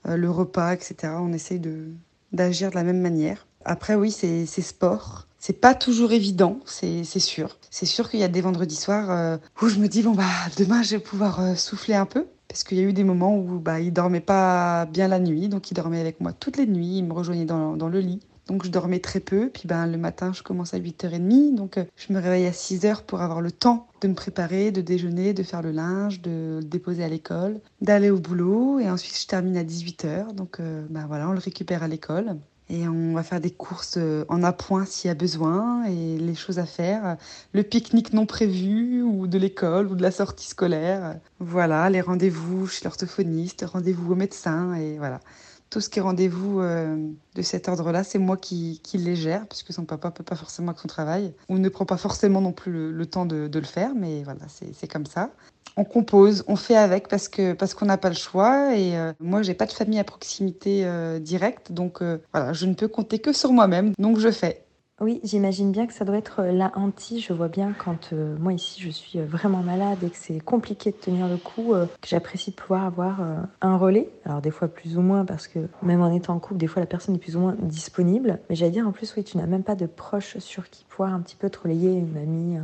le 0.04 0.30
repas, 0.30 0.74
etc. 0.74 1.14
On 1.18 1.32
essaye 1.32 1.60
de 1.60 1.88
d'agir 2.34 2.72
de 2.72 2.76
la 2.76 2.84
même 2.84 3.00
manière. 3.00 3.48
Après, 3.64 3.96
oui, 3.96 4.12
c'est 4.12 4.46
sport. 4.46 5.27
C'est 5.48 5.62
pas 5.62 5.76
toujours 5.76 6.12
évident, 6.12 6.60
c'est 6.66 7.06
sûr. 7.06 7.58
C'est 7.70 7.86
sûr 7.86 8.10
qu'il 8.10 8.20
y 8.20 8.24
a 8.26 8.28
des 8.28 8.42
vendredis 8.42 8.76
soirs 8.76 9.10
euh, 9.10 9.38
où 9.62 9.70
je 9.70 9.80
me 9.80 9.88
dis, 9.88 10.04
bon, 10.04 10.12
bah, 10.12 10.26
demain, 10.58 10.84
je 10.84 10.98
vais 10.98 11.02
pouvoir 11.02 11.40
euh, 11.40 11.56
souffler 11.56 11.94
un 11.94 12.06
peu. 12.06 12.28
Parce 12.50 12.66
qu'il 12.66 12.78
y 12.78 12.82
a 12.82 12.84
eu 12.84 12.92
des 12.92 13.06
moments 13.06 13.34
où 13.38 13.58
bah, 13.58 13.80
il 13.80 13.94
dormait 13.94 14.20
pas 14.20 14.86
bien 14.88 15.08
la 15.08 15.20
nuit, 15.20 15.48
donc 15.48 15.72
il 15.72 15.74
dormait 15.74 16.02
avec 16.02 16.20
moi 16.20 16.34
toutes 16.34 16.58
les 16.58 16.68
nuits, 16.68 16.98
il 16.98 17.06
me 17.06 17.14
rejoignait 17.14 17.46
dans, 17.46 17.76
le 17.78 18.00
lit. 18.02 18.20
Donc 18.48 18.66
je 18.66 18.70
dormais 18.70 19.00
très 19.00 19.22
peu, 19.22 19.50
puis 19.50 19.70
ben, 19.70 19.88
le 19.88 19.98
matin 19.98 20.34
je 20.34 20.44
commence 20.44 20.74
à 20.74 20.80
8h30, 20.80 21.56
donc 21.56 21.78
euh, 21.78 21.86
je 21.96 22.12
me 22.12 22.20
réveille 22.20 22.46
à 22.46 22.52
6h 22.52 23.04
pour 23.04 23.22
avoir 23.22 23.40
le 23.40 23.52
temps 23.52 23.88
de 24.02 24.10
me 24.10 24.16
préparer, 24.16 24.72
de 24.72 24.82
déjeuner, 24.82 25.34
de 25.34 25.44
faire 25.44 25.62
le 25.62 25.72
linge, 25.72 26.22
de 26.22 26.58
le 26.60 26.64
déposer 26.66 27.06
à 27.06 27.08
l'école, 27.08 27.62
d'aller 27.80 28.10
au 28.10 28.20
boulot, 28.20 28.80
et 28.80 28.90
ensuite 28.90 29.18
je 29.18 29.28
termine 29.28 29.56
à 29.56 29.64
18h, 29.64 30.34
donc 30.34 30.60
ben, 30.60 31.06
voilà, 31.08 31.30
on 31.30 31.32
le 31.32 31.40
récupère 31.40 31.84
à 31.84 31.88
l'école. 31.88 32.36
Et 32.70 32.88
on 32.88 33.14
va 33.14 33.24
faire 33.24 33.40
des 33.40 33.52
courses 33.52 33.96
euh, 33.98 34.26
en 34.28 34.44
appoint 34.44 34.86
s'il 34.86 35.08
y 35.08 35.12
a 35.12 35.16
besoin 35.16 35.86
et 35.86 36.18
les 36.18 36.36
choses 36.36 36.60
à 36.60 36.66
faire. 36.66 37.16
Le 37.54 37.64
pique-nique 37.64 38.12
non 38.14 38.26
prévu 38.26 39.02
ou 39.02 39.28
de 39.28 39.38
l'école 39.38 39.88
ou 39.88 39.96
de 39.96 40.02
la 40.02 40.12
sortie 40.12 40.48
scolaire. 40.48 41.18
Voilà, 41.40 41.90
les 41.90 42.02
rendez-vous 42.02 42.68
chez 42.68 42.84
l'orthophoniste, 42.84 43.66
rendez-vous 43.66 44.12
au 44.12 44.16
médecin 44.16 44.74
et 44.74 44.98
voilà. 44.98 45.22
Tout 45.70 45.82
ce 45.82 45.90
qui 45.90 46.00
est 46.00 46.02
rendez-vous 46.02 46.62
euh, 46.62 46.96
de 47.36 47.42
cet 47.42 47.68
ordre-là, 47.68 48.04
c'est 48.04 48.20
moi 48.20 48.38
qui, 48.38 48.80
qui, 48.84 48.98
les 48.98 49.16
gère, 49.16 49.46
puisque 49.48 49.74
son 49.74 49.86
papa 49.86 50.12
peut 50.12 50.24
pas 50.24 50.36
forcément 50.36 50.70
avec 50.70 50.80
son 50.80 50.88
travail, 50.88 51.34
ou 51.50 51.58
ne 51.58 51.70
prend 51.70 51.86
pas 51.86 51.98
forcément 51.98 52.42
non 52.42 52.54
plus 52.54 52.92
le, 52.92 53.06
temps 53.06 53.26
de, 53.26 53.48
de, 53.48 53.60
le 53.60 53.66
faire, 53.66 53.94
mais 53.96 54.24
voilà, 54.24 54.42
c'est 54.50 54.88
comme 54.88 55.06
ça 55.06 55.32
on 55.78 55.84
compose, 55.84 56.44
on 56.48 56.56
fait 56.56 56.76
avec 56.76 57.08
parce 57.08 57.30
que 57.30 57.54
parce 57.54 57.76
qu'on 57.76 57.86
n'a 57.86 57.98
pas 57.98 58.10
le 58.10 58.16
choix. 58.16 58.76
Et 58.76 58.98
euh, 58.98 59.14
moi, 59.20 59.44
j'ai 59.44 59.54
pas 59.54 59.68
de 59.68 59.72
famille 59.72 60.00
à 60.00 60.04
proximité 60.04 60.82
euh, 60.86 61.20
directe, 61.20 61.72
donc 61.72 62.02
euh, 62.02 62.18
je 62.52 62.66
ne 62.66 62.74
peux 62.74 62.88
compter 62.88 63.20
que 63.20 63.32
sur 63.32 63.54
moi-même, 63.54 63.94
donc 64.00 64.18
je 64.18 64.32
fais. 64.32 64.67
Oui, 65.00 65.20
j'imagine 65.24 65.72
bien 65.72 65.86
que 65.86 65.94
ça 65.94 66.06
doit 66.06 66.18
être 66.18 66.42
la 66.44 66.72
hantise. 66.76 67.24
Je 67.24 67.32
vois 67.32 67.50
bien 67.50 67.74
quand 67.78 68.14
moi 68.14 68.54
ici 68.54 68.82
je 68.82 68.90
suis 68.90 69.20
vraiment 69.20 69.62
malade 69.62 70.04
et 70.04 70.10
que 70.10 70.18
c'est 70.18 70.40
compliqué 70.40 70.92
de 70.92 70.98
tenir 70.98 71.28
le 71.28 71.38
coup, 71.38 71.74
que 71.74 72.08
j'apprécie 72.08 72.50
de 72.50 72.56
pouvoir 72.56 72.84
avoir 72.84 73.22
un 73.62 73.78
relais. 73.78 74.10
Alors 74.26 74.42
des 74.42 74.50
fois 74.50 74.68
plus 74.68 74.98
ou 74.98 75.02
moins 75.02 75.24
parce 75.24 75.48
que 75.48 75.60
même 75.84 76.02
en 76.02 76.12
étant 76.12 76.34
en 76.34 76.40
couple, 76.40 76.58
des 76.58 76.66
fois 76.66 76.80
la 76.80 76.88
personne 76.88 77.14
est 77.14 77.20
plus 77.20 77.36
ou 77.36 77.42
moins 77.42 77.56
disponible. 77.60 78.40
Mais 78.50 78.56
j'allais 78.56 78.72
dire 78.72 78.88
en 78.88 78.92
plus, 78.92 79.14
oui, 79.16 79.24
tu 79.24 79.38
n'as 79.38 79.46
même 79.46 79.64
pas 79.64 79.76
de 79.76 79.86
proches 79.86 80.40
sur 80.40 80.68
qui 80.70 80.84
pouvoir 80.86 81.14
un 81.14 81.20
petit 81.20 81.36
peu 81.36 81.52
te 81.52 81.60
relayer, 81.60 81.92
une 81.92 82.18
amie, 82.18 82.58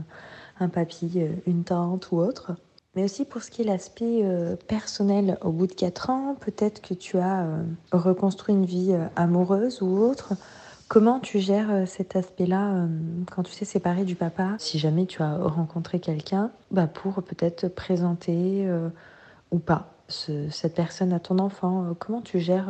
un 0.59 0.69
papy, 0.69 1.21
une 1.45 1.63
tante 1.63 2.11
ou 2.11 2.17
autre. 2.17 2.53
Mais 2.95 3.03
aussi 3.03 3.25
pour 3.25 3.41
ce 3.41 3.49
qui 3.49 3.63
est 3.63 3.65
l'aspect 3.65 4.21
euh, 4.23 4.55
personnel, 4.67 5.37
au 5.41 5.51
bout 5.51 5.65
de 5.65 5.73
4 5.73 6.11
ans, 6.11 6.35
peut-être 6.39 6.81
que 6.81 6.93
tu 6.93 7.17
as 7.17 7.41
euh, 7.41 7.63
reconstruit 7.91 8.53
une 8.53 8.65
vie 8.65 8.93
euh, 8.93 9.07
amoureuse 9.15 9.81
ou 9.81 9.97
autre. 9.97 10.33
Comment 10.93 11.19
tu 11.19 11.39
gères 11.39 11.87
cet 11.87 12.15
aspect-là 12.15 12.85
quand 13.31 13.41
tu 13.41 13.55
t'es 13.55 13.65
séparé 13.65 14.03
du 14.03 14.13
papa 14.13 14.53
Si 14.59 14.77
jamais 14.77 15.07
tu 15.07 15.23
as 15.23 15.37
rencontré 15.37 15.99
quelqu'un, 15.99 16.51
bah 16.69 16.85
pour 16.85 17.23
peut-être 17.23 17.67
présenter 17.67 18.69
ou 19.49 19.57
pas 19.57 19.91
cette 20.07 20.75
personne 20.75 21.11
à 21.11 21.19
ton 21.19 21.39
enfant, 21.39 21.95
comment 21.97 22.21
tu 22.21 22.39
gères 22.39 22.69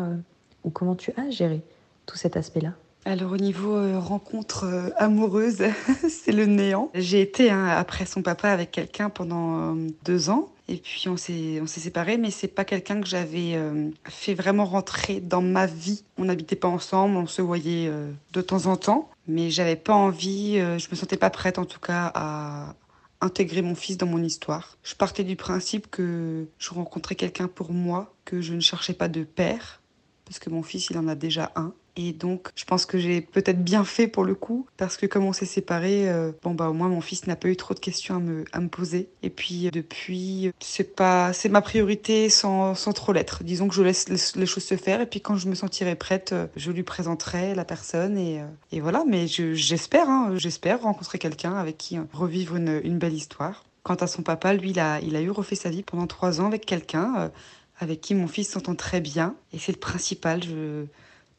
ou 0.64 0.70
comment 0.70 0.96
tu 0.96 1.12
as 1.18 1.32
géré 1.32 1.64
tout 2.06 2.16
cet 2.16 2.38
aspect-là? 2.38 2.72
Alors 3.06 3.34
au 3.34 3.38
niveau 3.38 3.76
euh, 3.76 4.00
rencontre 4.00 4.64
euh, 4.64 4.90
amoureuse, 4.98 5.64
c'est 6.10 6.32
le 6.32 6.46
néant. 6.46 6.90
J'ai 6.94 7.22
été 7.22 7.52
hein, 7.52 7.68
après 7.68 8.06
son 8.06 8.22
papa 8.22 8.50
avec 8.50 8.72
quelqu'un 8.72 9.10
pendant 9.10 9.76
euh, 9.76 9.88
deux 10.06 10.30
ans. 10.30 10.50
Et 10.70 10.78
puis 10.78 11.10
on 11.10 11.18
s'est 11.18 11.60
on 11.62 11.68
s'est 11.68 11.82
séparés, 11.82 12.18
mais 12.18 12.32
c'est 12.32 12.48
pas 12.48 12.64
quelqu'un 12.64 13.02
que 13.02 13.08
j'avais 13.08 13.60
fait 14.06 14.34
vraiment 14.34 14.64
rentrer 14.64 15.20
dans 15.20 15.42
ma 15.42 15.66
vie. 15.66 16.06
On 16.18 16.24
n'habitait 16.24 16.56
pas 16.56 16.70
ensemble, 16.70 17.18
on 17.18 17.28
se 17.28 17.42
voyait 17.42 17.92
de 18.32 18.42
temps 18.42 18.68
en 18.68 18.78
temps, 18.78 19.10
mais 19.28 19.50
j'avais 19.50 19.76
pas 19.76 19.94
envie, 19.94 20.56
je 20.56 20.88
me 20.90 20.96
sentais 20.96 21.18
pas 21.18 21.30
prête 21.30 21.60
en 21.60 21.66
tout 21.66 21.82
cas 21.82 22.14
à 22.16 22.76
intégrer 23.20 23.62
mon 23.62 23.76
fils 23.76 23.98
dans 23.98 24.06
mon 24.06 24.24
histoire. 24.24 24.78
Je 24.84 24.96
partais 24.96 25.26
du 25.26 25.36
principe 25.36 25.92
que 25.92 26.48
je 26.58 26.70
rencontrais 26.70 27.16
quelqu'un 27.16 27.50
pour 27.50 27.74
moi, 27.74 28.14
que 28.24 28.40
je 28.40 28.54
ne 28.54 28.62
cherchais 28.62 28.94
pas 28.94 29.10
de 29.10 29.26
père, 29.26 29.82
parce 30.24 30.40
que 30.40 30.50
mon 30.50 30.64
fils 30.64 30.90
il 30.92 30.98
en 30.98 31.10
a 31.10 31.16
déjà 31.16 31.52
un 31.58 31.74
et 31.96 32.12
donc, 32.12 32.50
je 32.56 32.66
pense 32.66 32.88
que 32.88 32.98
j'ai 32.98 33.22
peut-être 33.22 33.64
bien 33.64 33.84
fait 33.84 34.08
pour 34.08 34.24
le 34.24 34.34
coup, 34.34 34.66
parce 34.78 34.98
que 34.98 35.06
comme 35.06 35.26
on 35.26 35.34
s'est 35.34 35.46
séparés, 35.46 36.10
euh, 36.10 36.32
bon 36.42 36.56
bah 36.56 36.70
au 36.70 36.74
moins 36.74 36.90
mon 36.90 37.02
fils 37.02 37.28
n'a 37.28 37.36
pas 37.36 37.50
eu 37.50 37.56
trop 37.56 37.76
de 37.76 37.80
questions 37.80 38.16
à 38.16 38.20
me, 38.20 38.46
à 38.52 38.62
me 38.62 38.68
poser. 38.68 39.10
Et 39.22 39.30
puis 39.30 39.70
depuis, 39.72 40.52
c'est 40.60 40.96
pas, 40.96 41.34
c'est 41.34 41.50
ma 41.50 41.62
priorité 41.62 42.30
sans, 42.30 42.74
sans 42.74 42.94
trop 42.94 43.14
l'être. 43.14 43.44
Disons 43.44 43.68
que 43.68 43.76
je 43.76 43.84
laisse 43.84 44.36
les 44.36 44.46
choses 44.48 44.64
se 44.64 44.76
faire, 44.76 45.02
et 45.02 45.06
puis 45.06 45.22
quand 45.22 45.36
je 45.36 45.48
me 45.48 45.54
sentirai 45.54 45.96
prête, 45.96 46.34
euh, 46.34 46.48
je 46.56 46.72
lui 46.72 46.82
présenterai 46.82 47.54
la 47.54 47.64
personne 47.64 48.18
et, 48.18 48.42
euh, 48.42 48.46
et 48.72 48.82
voilà. 48.82 49.04
Mais 49.08 49.28
j'espère, 49.28 50.10
hein, 50.10 50.34
j'espère 50.36 50.82
rencontrer 50.82 51.20
quelqu'un 51.20 51.54
avec 51.54 51.78
qui 51.78 52.00
revivre 52.12 52.56
une, 52.56 52.82
une, 52.84 52.98
belle 52.98 53.14
histoire. 53.14 53.66
Quant 53.84 53.96
à 53.96 54.08
son 54.08 54.24
papa, 54.24 54.54
lui, 54.54 54.72
il 54.72 54.80
a, 54.80 55.00
il 55.02 55.16
a 55.16 55.22
eu 55.22 55.30
refait 55.30 55.56
sa 55.56 55.70
vie 55.70 55.84
pendant 55.84 56.08
trois 56.08 56.42
ans 56.42 56.48
avec 56.48 56.66
quelqu'un. 56.66 57.32
avec 57.80 58.02
qui 58.02 58.16
mon 58.16 58.28
fils 58.28 58.50
s'entend 58.50 58.76
très 58.76 59.02
bien 59.02 59.36
et 59.52 59.60
c'est 59.60 59.74
le 59.74 59.80
principal. 59.80 60.42
Je, 60.44 60.86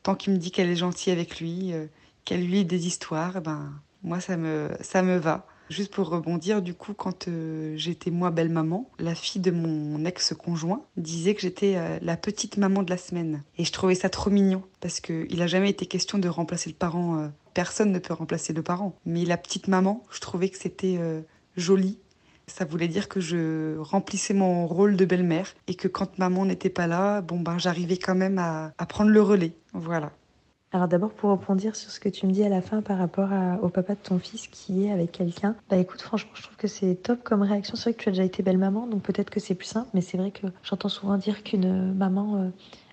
tant 0.05 0.15
qu'il 0.15 0.33
me 0.33 0.39
dit 0.39 0.53
qu'elle 0.53 0.71
est 0.71 0.77
gentille 0.77 1.13
avec 1.13 1.41
lui, 1.41 1.73
euh, 1.73 1.87
qu'elle 2.25 2.43
lui 2.43 2.53
lit 2.59 2.65
des 2.65 2.87
histoires, 2.87 3.41
ben 3.41 3.73
moi 4.05 4.21
ça 4.21 4.37
me 4.37 4.71
ça 4.81 5.03
me 5.03 5.17
va. 5.17 5.49
Juste 5.71 5.95
pour 5.95 6.11
rebondir, 6.11 6.61
du 6.61 6.75
coup, 6.75 6.93
quand 6.93 7.27
euh, 7.27 7.73
j'étais 7.79 8.11
moi 8.11 8.31
belle 8.31 8.51
maman, 8.51 8.91
la 8.99 9.15
fille 9.15 9.41
de 9.41 9.51
mon 9.51 10.05
ex-conjoint 10.05 10.83
disait 10.99 11.35
que 11.35 11.41
j'étais 11.41 11.77
euh, 11.77 11.99
la 12.03 12.19
petite 12.19 12.59
maman 12.59 12.83
de 12.83 12.91
la 12.91 12.99
semaine. 12.99 13.43
Et 13.57 13.65
je 13.65 13.73
trouvais 13.73 13.95
ça 13.95 14.11
trop 14.11 14.29
mignon 14.29 14.63
parce 14.81 15.01
qu'il 15.01 15.39
n'a 15.39 15.47
jamais 15.47 15.71
été 15.71 15.87
question 15.87 16.19
de 16.19 16.29
remplacer 16.29 16.69
le 16.69 16.77
parent. 16.77 17.31
personne 17.55 17.93
ne 17.93 17.99
peut 17.99 18.13
remplacer 18.13 18.53
le 18.53 18.63
parent. 18.63 18.95
Mais 19.07 19.25
la 19.25 19.39
petite 19.39 19.67
maman, 19.67 20.05
je 20.11 20.21
trouvais 20.21 20.51
que 20.51 20.59
c'était 20.59 20.99
joli. 21.57 21.99
Ça 22.47 22.65
voulait 22.65 22.89
dire 22.89 23.09
que 23.09 23.21
je 23.21 23.79
remplissais 23.79 24.35
mon 24.35 24.67
rôle 24.67 24.97
de 24.97 25.05
belle-mère 25.05 25.55
et 25.67 25.75
que 25.75 25.89
quand 25.89 26.19
maman 26.19 26.45
n'était 26.45 26.71
pas 26.71 26.87
là, 26.87 27.21
bon 27.23 27.41
ben 27.41 27.59
j'arrivais 27.59 27.97
quand 27.97 28.15
même 28.15 28.39
à, 28.39 28.73
prendre 28.87 29.11
le 29.11 29.23
relais. 29.23 29.53
Voilà. 29.73 30.13
Alors 30.73 30.89
d'abord 30.89 31.13
pour 31.13 31.31
rebondir 31.31 31.77
sur 31.77 31.91
ce 31.91 32.01
que 32.01 32.09
tu 32.09 32.27
me 32.27 32.33
dis 32.33 32.43
à 32.43 32.49
la 32.49 32.61
fin 32.61 32.83
par 32.83 32.99
rapport 32.99 33.31
au 33.63 33.69
papa 33.69 33.95
de 33.95 34.01
ton 34.01 34.19
fils 34.19 34.49
qui 34.49 34.85
est 34.85 34.93
avec 34.93 35.13
quelqu'un, 35.13 35.55
bah 35.71 35.77
écoute 35.77 36.03
franchement 36.03 36.33
je 36.35 36.43
trouve 36.43 36.57
que 36.57 36.67
c'est 36.67 36.97
top 36.97 37.23
comme 37.23 37.43
réaction. 37.43 37.77
C'est 37.77 37.91
vrai 37.91 37.95
que 37.95 38.03
tu 38.03 38.09
as 38.09 38.13
déjà 38.13 38.25
été 38.25 38.43
belle 38.43 38.59
maman 38.59 38.87
donc 38.87 39.03
peut-être 39.03 39.31
que 39.31 39.41
c'est 39.41 39.55
plus 39.55 39.69
simple 39.69 39.89
mais 39.95 40.01
c'est 40.01 40.19
vrai 40.19 40.33
que 40.33 40.49
j'entends 40.65 40.89
souvent 40.89 41.17
dire 41.17 41.45
qu'une 41.45 41.95
maman 41.95 42.37
euh, 42.37 42.49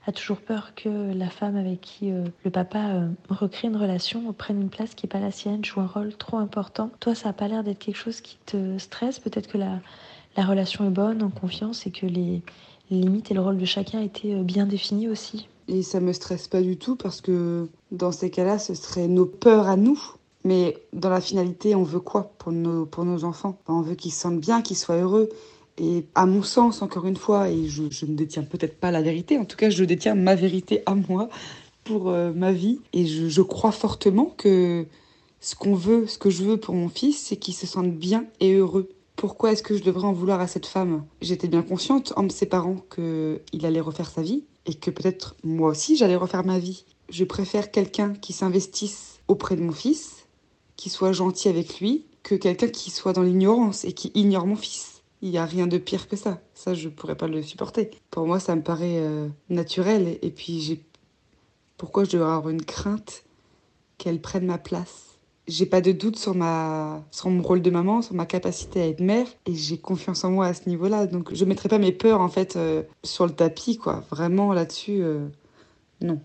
a 0.08 0.12
toujours 0.12 0.42
peur 0.42 0.74
que 0.76 1.14
la 1.14 1.30
femme 1.30 1.56
avec 1.56 1.82
qui 1.82 2.12
euh, 2.12 2.26
le 2.44 2.52
papa 2.52 2.80
euh, 2.90 3.08
recrée 3.30 3.68
une 3.68 3.78
relation 3.78 4.34
prenne 4.34 4.62
une 4.62 4.70
place 4.70 4.96
qui 4.96 5.06
n'est 5.06 5.10
pas 5.10 5.20
la 5.20 5.32
sienne, 5.32 5.64
joue 5.64 5.80
un 5.80 5.88
rôle 5.88 6.16
trop 6.16 6.38
important. 6.38 6.90
Toi 7.00 7.16
ça 7.16 7.30
n'a 7.30 7.34
pas 7.34 7.48
l'air 7.48 7.64
d'être 7.64 7.80
quelque 7.80 7.98
chose 7.98 8.22
qui 8.22 8.38
te 8.46 8.78
stresse, 8.78 9.20
peut-être 9.20 9.48
que 9.48 9.58
la, 9.58 9.80
la 10.38 10.46
relation 10.46 10.86
est 10.88 10.92
bonne, 10.92 11.22
en 11.22 11.30
confiance 11.30 11.86
et 11.86 11.92
que 11.92 12.06
les 12.06 12.42
limites 12.90 13.32
et 13.32 13.34
le 13.34 13.42
rôle 13.42 13.58
de 13.58 13.66
chacun 13.66 14.02
étaient 14.02 14.36
bien 14.36 14.66
définis 14.66 15.08
aussi. 15.08 15.48
Et 15.68 15.84
ça 15.84 16.00
me 16.00 16.12
stresse 16.12 16.48
pas 16.48 16.62
du 16.62 16.78
tout 16.78 16.96
parce 16.96 17.22
que 17.22 17.70
dans 17.92 18.12
ces 18.12 18.30
cas-là, 18.30 18.60
ce 18.60 18.74
serait 18.74 19.08
nos 19.08 19.26
peurs 19.26 19.68
à 19.68 19.78
nous. 19.78 20.00
Mais 20.44 20.78
dans 20.92 21.10
la 21.10 21.22
finalité, 21.22 21.76
on 21.76 21.84
veut 21.84 22.00
quoi 22.00 22.34
pour 22.40 22.52
nos, 22.52 22.86
pour 22.86 23.06
nos 23.06 23.24
enfants? 23.24 23.58
On 23.68 23.82
veut 23.82 23.96
qu'ils 23.96 24.12
se 24.12 24.22
sentent 24.22 24.40
bien, 24.40 24.62
qu'ils 24.62 24.76
soient 24.76 24.98
heureux. 24.98 25.30
Et 25.78 26.06
à 26.16 26.26
mon 26.26 26.44
sens, 26.44 26.82
encore 26.82 27.06
une 27.06 27.16
fois, 27.16 27.50
et 27.50 27.68
je, 27.68 27.84
ne 28.06 28.16
détiens 28.16 28.44
peut-être 28.44 28.78
pas 28.78 28.92
la 28.92 29.02
vérité, 29.02 29.38
en 29.38 29.46
tout 29.46 29.58
cas, 29.58 29.70
je 29.70 29.84
détiens 29.84 30.16
ma 30.16 30.36
vérité 30.36 30.84
à 30.86 30.96
moi 30.96 31.30
pour 31.84 32.10
euh, 32.10 32.32
ma 32.34 32.52
vie. 32.52 32.80
Et 32.94 33.06
je, 33.06 33.30
je 33.30 33.42
crois 33.42 33.72
fortement 33.72 34.34
que 34.38 34.86
ce 35.40 35.56
qu'on 35.56 35.74
veut, 35.76 36.08
ce 36.08 36.18
que 36.18 36.30
je 36.30 36.44
veux 36.44 36.58
pour 36.58 36.76
mon 36.76 36.90
fils, 36.90 37.18
c'est 37.18 37.36
qu'il 37.36 37.56
se 37.56 37.66
sente 37.66 37.92
bien 37.92 38.26
et 38.40 38.54
heureux. 38.54 38.90
Pourquoi 39.16 39.52
est-ce 39.52 39.64
que 39.64 39.78
je 39.78 39.84
devrais 39.84 40.08
en 40.08 40.14
vouloir 40.14 40.40
à 40.40 40.48
cette 40.48 40.66
femme? 40.66 41.04
J'étais 41.22 41.48
bien 41.48 41.62
consciente 41.62 42.14
en 42.16 42.24
me 42.24 42.30
séparant 42.30 42.78
qu'il 42.94 43.66
allait 43.66 43.80
refaire 43.80 44.10
sa 44.10 44.22
vie 44.22 44.44
et 44.66 44.74
que 44.74 44.92
peut-être 44.92 45.36
moi 45.44 45.70
aussi 45.70 45.96
j'allais 45.96 46.16
refaire 46.16 46.46
ma 46.46 46.60
vie. 46.60 46.86
Je 47.10 47.24
préfère 47.24 47.72
quelqu'un 47.72 48.14
qui 48.14 48.34
s'investisse 48.34 49.20
auprès 49.28 49.56
de 49.56 49.62
mon 49.62 49.72
fils, 49.72 50.28
qui 50.76 50.90
soit 50.90 51.12
gentil 51.12 51.50
avec 51.50 51.80
lui, 51.80 52.06
que 52.24 52.36
quelqu'un 52.36 52.68
qui 52.68 52.90
soit 52.90 53.14
dans 53.14 53.24
l'ignorance 53.24 53.86
et 53.86 53.94
qui 53.94 54.12
ignore 54.16 54.48
mon 54.48 54.56
fils. 54.56 54.91
Il 55.22 55.30
n'y 55.30 55.38
a 55.38 55.46
rien 55.46 55.68
de 55.68 55.78
pire 55.78 56.08
que 56.08 56.16
ça. 56.16 56.40
Ça, 56.54 56.74
je 56.74 56.88
ne 56.88 56.94
pourrais 56.94 57.16
pas 57.16 57.28
le 57.28 57.42
supporter. 57.44 57.92
Pour 58.10 58.26
moi, 58.26 58.40
ça 58.40 58.56
me 58.56 58.64
paraît 58.64 59.00
euh, 59.00 59.28
naturel. 59.50 60.18
Et 60.22 60.32
puis, 60.32 60.62
j'ai. 60.62 60.84
Pourquoi 61.78 62.04
je 62.04 62.12
devrais 62.12 62.32
avoir 62.32 62.50
une 62.50 62.64
crainte 62.64 63.24
qu'elle 63.98 64.22
prenne 64.22 64.46
ma 64.46 64.58
place? 64.58 65.08
J'ai 65.48 65.66
pas 65.66 65.82
de 65.82 65.92
doute 65.92 66.18
sur 66.18 66.36
ma 66.36 67.04
sur 67.12 67.30
mon 67.30 67.42
rôle 67.42 67.62
de 67.62 67.70
maman, 67.72 68.02
sur 68.02 68.14
ma 68.14 68.26
capacité 68.26 68.82
à 68.82 68.88
être 68.88 69.00
mère 69.00 69.26
et 69.48 69.56
j'ai 69.56 69.78
confiance 69.80 70.24
en 70.24 70.32
moi 70.32 70.46
à 70.46 70.54
ce 70.54 70.70
niveau-là. 70.70 71.08
Donc 71.08 71.34
je 71.34 71.46
mettrai 71.46 71.68
pas 71.68 71.80
mes 71.80 71.92
peurs 71.92 72.22
en 72.22 72.30
fait 72.30 72.56
euh, 72.56 72.84
sur 73.04 73.26
le 73.26 73.34
tapis 73.34 73.78
quoi. 73.78 74.04
Vraiment 74.12 74.54
là-dessus 74.54 75.02
euh, 75.02 75.28
non. 76.02 76.22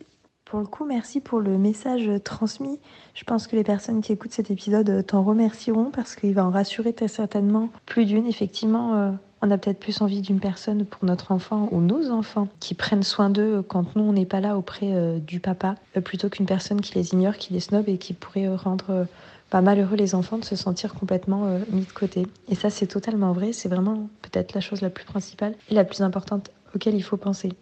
Pour 0.47 0.61
le 0.61 0.67
coup, 0.67 0.87
merci 0.87 1.21
pour 1.21 1.41
le 1.41 1.59
message 1.59 2.11
transmis. 2.25 2.79
Je 3.15 3.25
pense 3.25 3.47
que 3.47 3.57
les 3.57 3.65
personnes 3.65 4.01
qui 4.01 4.13
écoutent 4.13 4.33
cet 4.33 4.51
épisode 4.51 5.05
t'en 5.07 5.23
remercieront 5.23 5.91
parce 5.91 6.17
qu'il 6.17 6.33
va 6.33 6.47
en 6.47 6.51
rassurer 6.51 6.95
très 6.95 7.09
certainement 7.09 7.69
plus 7.85 8.07
d'une. 8.07 8.27
Effectivement, 8.27 8.95
euh, 8.95 9.11
on 9.43 9.51
a 9.51 9.59
peut-être 9.59 9.81
plus 9.81 10.01
envie 10.01 10.23
d'une 10.23 10.41
personne 10.41 10.87
pour 10.87 11.05
notre 11.05 11.33
enfant 11.33 11.69
ou 11.73 11.81
nos 11.83 12.11
enfants 12.11 12.49
qui 12.61 12.75
prennent 12.75 13.03
soin 13.03 13.29
d'eux 13.29 13.63
quand 13.63 13.95
nous 13.97 14.05
on 14.05 14.13
n'est 14.15 14.25
pas 14.25 14.41
là 14.41 14.57
auprès 14.57 15.21
du 15.21 15.41
papa, 15.41 15.75
plutôt 16.05 16.31
qu'une 16.31 16.47
personne 16.47 16.81
qui 16.81 16.95
les 16.95 17.13
ignore, 17.13 17.37
qui 17.37 17.53
les 17.53 17.61
snob 17.61 17.89
et 17.89 17.99
qui 17.99 18.15
pourrait 18.15 18.49
rendre 18.55 19.07
pas 19.51 19.61
malheureux 19.61 19.97
les 19.97 20.15
enfants 20.15 20.39
de 20.39 20.45
se 20.45 20.57
sentir 20.57 20.95
complètement 20.95 21.47
euh, 21.47 21.59
mis 21.71 21.85
de 21.85 21.93
côté. 21.93 22.27
Et 22.49 22.55
ça, 22.55 22.71
c'est 22.71 22.87
totalement 22.87 23.33
vrai. 23.33 23.53
C'est 23.53 23.69
vraiment 23.69 24.09
peut-être 24.23 24.55
la 24.55 24.61
chose 24.61 24.81
la 24.81 24.91
plus 24.91 25.05
principale 25.05 25.55
et 25.71 25.75
la 25.75 25.85
plus 25.85 26.03
importante 26.03 26.51
auquel 26.75 26.95
il 26.95 27.03
faut 27.03 27.17
penser. 27.17 27.53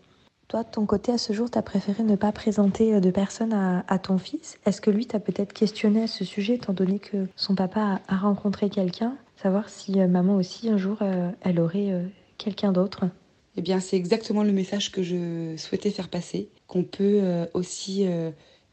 Toi, 0.48 0.62
de 0.62 0.68
ton 0.68 0.84
côté, 0.86 1.12
à 1.12 1.18
ce 1.18 1.32
jour, 1.32 1.50
tu 1.50 1.58
as 1.58 1.62
préféré 1.62 2.02
ne 2.02 2.16
pas 2.16 2.32
présenter 2.32 2.94
euh, 2.94 3.00
de 3.00 3.10
personne 3.10 3.52
à, 3.52 3.98
ton 3.98 4.18
fils? 4.18 4.58
Est-ce 4.66 4.80
que 4.80 4.90
lui 4.90 5.06
t'a 5.06 5.20
peut-être 5.20 5.52
questionné 5.52 6.02
à 6.02 6.06
ce 6.06 6.24
sujet, 6.24 6.54
étant 6.54 6.72
donné 6.72 6.98
que 6.98 7.26
son 7.36 7.54
papa 7.54 8.00
a, 8.06 8.16
rencontré 8.16 8.68
quelqu'un? 8.68 9.16
Savoir 9.36 9.68
si 9.68 10.00
euh, 10.00 10.06
maman 10.06 10.36
aussi, 10.36 10.68
un 10.68 10.76
jour, 10.76 10.98
elle 11.40 11.60
aurait 11.60 11.92
quelqu'un 12.38 12.72
d'autre? 12.72 13.04
Eh 13.56 13.62
bien, 13.62 13.80
c'est 13.80 13.96
exactement 13.96 14.42
le 14.42 14.52
message 14.52 14.92
que 14.92 15.02
je 15.02 15.54
souhaitais 15.56 15.90
faire 15.90 16.08
passer, 16.08 16.50
qu'on 16.66 16.84
peut 16.84 17.22
aussi 17.54 18.06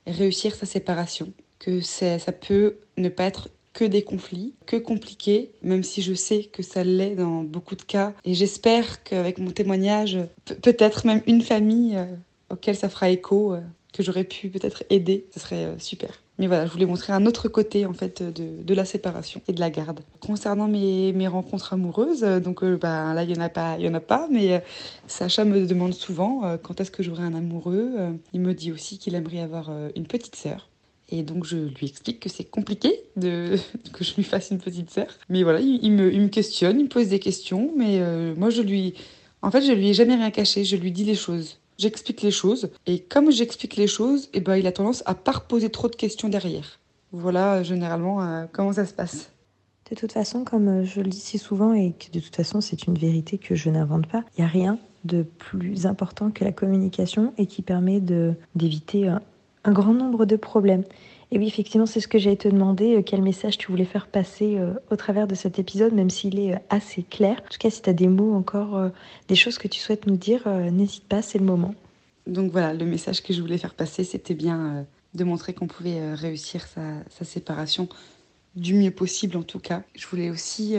réussir 0.08 0.56
sa 0.56 0.66
séparation 0.66 1.32
que 1.62 1.80
ça 1.82 2.32
peut 2.32 2.78
ne 2.98 3.10
pas 3.10 3.26
être 3.26 3.50
que 3.74 3.86
des 3.86 4.04
conflits, 4.04 4.54
que 4.66 4.76
compliqués, 4.76 5.52
même 5.62 5.84
si 5.84 6.02
je 6.02 6.14
sais 6.14 6.44
que 6.44 6.64
ça 6.64 6.84
l'est 6.84 7.16
dans 7.16 7.44
beaucoup 7.44 7.76
de 7.76 7.84
cas. 7.84 8.14
Et 8.26 8.34
j'espère 8.34 9.04
qu'avec 9.04 9.38
mon 9.38 9.52
témoignage, 9.52 10.18
peut-être 10.62 11.06
même 11.06 11.22
une 11.26 11.42
famille 11.42 11.96
euh, 11.96 12.06
auquel 12.50 12.76
ça 12.76 12.90
fera 12.90 13.10
écho, 13.10 13.54
euh, 13.54 13.62
que 13.94 14.04
j'aurais 14.04 14.24
pu 14.24 14.50
peut-être 14.50 14.84
aider, 14.90 15.26
ce 15.34 15.40
serait 15.40 15.66
euh, 15.66 15.80
super. 15.80 16.22
Mais 16.38 16.48
voilà, 16.48 16.66
je 16.66 16.72
voulais 16.72 16.86
montrer 16.86 17.14
un 17.14 17.26
autre 17.26 17.50
côté 17.50 17.86
en 17.86 17.94
fait 17.94 18.24
de, 18.24 18.64
de 18.64 18.74
la 18.74 18.84
séparation 18.84 19.42
et 19.48 19.54
de 19.54 19.60
la 19.60 19.70
garde. 19.70 20.00
Concernant 20.20 20.68
mes, 20.68 21.14
mes 21.14 21.28
rencontres 21.28 21.74
amoureuses, 21.74 22.22
donc 22.22 22.66
bah, 22.66 23.14
là 23.14 23.24
il 23.24 23.30
y 23.30 23.38
en 23.38 23.42
a 23.42 23.50
pas, 23.50 23.78
en 23.78 23.94
a 23.94 24.00
pas, 24.00 24.28
mais 24.32 24.64
Sacha 25.06 25.46
me 25.46 25.68
demande 25.68 25.94
souvent 25.94 26.58
quand 26.64 26.82
est-ce 26.82 26.90
que 26.90 27.04
j'aurai 27.04 27.22
un 27.22 27.36
amoureux. 27.36 27.92
il 28.34 28.42
me 28.42 28.56
dit 28.56 28.72
aussi 28.72 28.98
qu'il 28.98 29.14
aimerait 29.14 29.42
avoir 29.42 29.72
une 29.96 30.08
petite 30.08 30.36
sœur. 30.36 30.71
Et 31.12 31.24
donc 31.24 31.46
je 31.46 31.58
lui 31.58 31.88
explique 31.88 32.22
que 32.22 32.30
c'est 32.30 32.46
compliqué 32.46 33.04
de 33.18 33.58
que 33.94 34.04
je 34.04 34.16
lui 34.16 34.24
fasse 34.24 34.50
une 34.52 34.60
petite 34.60 34.90
sœur. 34.90 35.08
Mais 35.30 35.44
voilà, 35.44 35.60
il, 35.60 35.92
me, 35.92 36.28
questionne, 36.28 36.80
il 36.80 36.84
me 36.84 36.90
pose 36.90 37.10
des 37.10 37.20
questions, 37.20 37.72
mais 37.78 38.00
euh, 38.00 38.34
moi 38.36 38.50
je 38.50 38.62
lui, 38.62 38.96
en 39.42 39.52
fait 39.52 39.62
je 39.62 39.74
lui 39.74 39.90
ai 39.90 39.94
jamais 39.94 40.16
rien 40.16 40.32
caché, 40.32 40.64
je 40.64 40.78
lui 40.78 40.92
dis 40.92 41.04
les 41.04 41.16
choses, 41.16 41.60
j'explique 41.78 42.22
les 42.22 42.32
choses, 42.32 42.70
et 42.88 43.00
comme 43.00 43.30
j'explique 43.30 43.76
les 43.76 43.88
choses, 43.88 44.30
eh 44.34 44.40
ben 44.40 44.56
il 44.56 44.66
a 44.68 44.72
tendance 44.72 45.04
à 45.06 45.14
pas 45.14 45.34
reposer 45.34 45.70
trop 45.70 45.90
de 45.90 45.96
questions 45.96 46.30
derrière. 46.30 46.80
Voilà 47.12 47.62
généralement 47.62 48.24
euh, 48.24 48.46
comment 48.52 48.74
ça 48.74 48.86
se 48.86 48.94
passe. 48.94 49.32
De 49.90 49.96
toute 49.98 50.14
façon, 50.14 50.46
comme 50.46 50.70
euh, 50.70 50.86
je 50.86 51.02
le 51.02 51.10
dis 51.10 51.20
si 51.20 51.38
souvent 51.38 51.74
et 51.74 51.92
que 51.92 52.10
de 52.14 52.22
toute 52.22 52.36
façon 52.36 52.62
c'est 52.62 52.88
une 52.88 52.98
vérité 52.98 53.38
que 53.38 53.56
je 53.56 53.70
n'invente 53.70 54.08
pas, 54.08 54.24
il 54.38 54.42
n'y 54.42 54.46
a 54.46 54.50
rien 54.50 54.80
de 55.04 55.24
plus 55.24 55.88
important 55.88 56.32
que 56.32 56.46
la 56.46 56.52
communication 56.52 57.34
et 57.38 57.48
qui 57.48 57.64
permet 57.64 58.00
d'éviter 58.00 59.10
un 59.64 59.72
grand 59.72 59.94
nombre 59.94 60.26
de 60.26 60.36
problèmes. 60.36 60.84
Et 61.34 61.38
oui, 61.38 61.48
effectivement, 61.48 61.86
c'est 61.86 62.02
ce 62.02 62.10
que 62.10 62.20
j'ai 62.20 62.36
te 62.36 62.50
demander, 62.50 62.98
euh, 62.98 63.02
quel 63.02 63.22
message 63.22 63.58
tu 63.58 63.72
voulais 63.72 63.86
faire 63.86 64.08
passer 64.08 64.58
euh, 64.58 64.74
au 64.92 64.98
travers 64.98 65.28
de 65.28 65.36
cet 65.36 65.60
épisode, 65.60 65.94
même 65.94 66.10
s'il 66.10 66.38
est 66.40 66.56
euh, 66.56 66.60
assez 66.70 67.04
clair. 67.04 67.42
En 67.46 67.50
tout 67.50 67.58
cas, 67.58 67.70
si 67.70 67.82
tu 67.82 67.90
as 67.90 67.94
des 67.94 68.10
mots 68.10 68.34
encore, 68.34 68.90
des 69.30 69.36
choses 69.36 69.58
que 69.58 69.70
tu 69.70 69.80
souhaites 69.80 70.08
nous 70.08 70.18
dire, 70.18 70.48
n'hésite 70.72 71.06
pas, 71.06 71.22
c'est 71.22 71.38
le 71.40 71.46
moment. 71.46 71.74
Donc 72.28 72.52
voilà, 72.52 72.74
le 72.74 72.86
message 72.86 73.24
que 73.24 73.34
je 73.34 73.42
voulais 73.42 73.58
faire 73.58 73.74
passer, 73.74 74.04
c'était 74.04 74.34
bien 74.34 74.86
de 75.14 75.24
montrer 75.24 75.54
qu'on 75.54 75.68
pouvait 75.68 76.14
réussir 76.14 76.68
sa, 76.68 77.26
séparation 77.26 77.88
du 78.56 78.74
mieux 78.74 78.92
possible 78.92 79.38
en 79.38 79.44
tout 79.44 79.60
cas. 79.60 79.84
Je 79.96 80.06
voulais 80.08 80.30
aussi 80.30 80.76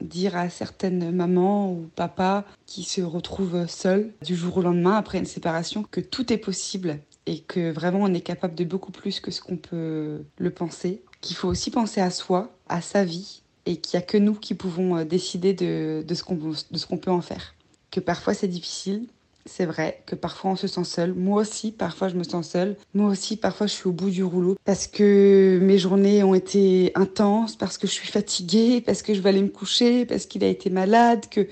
dire 0.00 0.36
à 0.36 0.48
certaines 0.48 1.14
mamans 1.14 1.70
ou 1.70 1.88
papas 1.94 2.44
qui 2.66 2.82
se 2.82 3.02
retrouvent 3.02 3.66
seuls 3.66 4.12
du 4.24 4.34
jour 4.34 4.56
au 4.56 4.62
lendemain 4.62 4.96
après 4.96 5.18
une 5.18 5.26
séparation 5.26 5.82
que 5.82 6.00
tout 6.00 6.32
est 6.32 6.38
possible 6.38 6.98
et 7.26 7.40
que 7.40 7.70
vraiment 7.70 8.00
on 8.02 8.14
est 8.14 8.20
capable 8.20 8.54
de 8.54 8.64
beaucoup 8.64 8.92
plus 8.92 9.20
que 9.20 9.30
ce 9.30 9.40
qu'on 9.40 9.56
peut 9.56 10.22
le 10.38 10.50
penser, 10.50 11.02
qu'il 11.20 11.36
faut 11.36 11.48
aussi 11.48 11.70
penser 11.70 12.00
à 12.00 12.10
soi, 12.10 12.52
à 12.68 12.80
sa 12.80 13.04
vie 13.04 13.42
et 13.66 13.76
qu'il 13.76 13.98
n'y 13.98 14.04
a 14.04 14.06
que 14.06 14.16
nous 14.16 14.34
qui 14.34 14.54
pouvons 14.54 14.96
euh, 14.96 15.04
décider 15.04 15.52
de, 15.52 16.04
ce 16.14 16.22
qu'on 16.22 16.98
peut 16.98 17.10
en 17.10 17.20
faire. 17.20 17.54
Que 17.90 18.00
parfois 18.00 18.32
c'est 18.32 18.48
difficile, 18.48 19.06
c'est 19.44 19.66
vrai 19.66 20.02
que 20.06 20.14
parfois 20.14 20.52
on 20.52 20.56
se 20.56 20.66
sent 20.66 20.84
seul. 20.84 21.14
Moi 21.14 21.40
aussi, 21.40 21.72
parfois 21.72 22.08
je 22.08 22.16
me 22.16 22.24
sens 22.24 22.50
seule. 22.50 22.76
Moi 22.94 23.10
aussi, 23.10 23.36
parfois 23.36 23.66
je 23.66 23.72
suis 23.72 23.88
au 23.88 23.92
bout 23.92 24.10
du 24.10 24.22
rouleau 24.22 24.56
parce 24.64 24.86
que 24.86 25.58
mes 25.62 25.78
journées 25.78 26.22
ont 26.22 26.34
été 26.34 26.92
intenses, 26.94 27.56
parce 27.56 27.78
que 27.78 27.86
je 27.86 27.92
suis 27.92 28.08
fatiguée, 28.08 28.80
parce 28.80 29.02
que 29.02 29.14
je 29.14 29.20
vais 29.20 29.30
aller 29.30 29.42
me 29.42 29.48
coucher, 29.48 30.06
parce 30.06 30.26
qu'il 30.26 30.44
a 30.44 30.48
été 30.48 30.70
malade, 30.70 31.26
que 31.30 31.46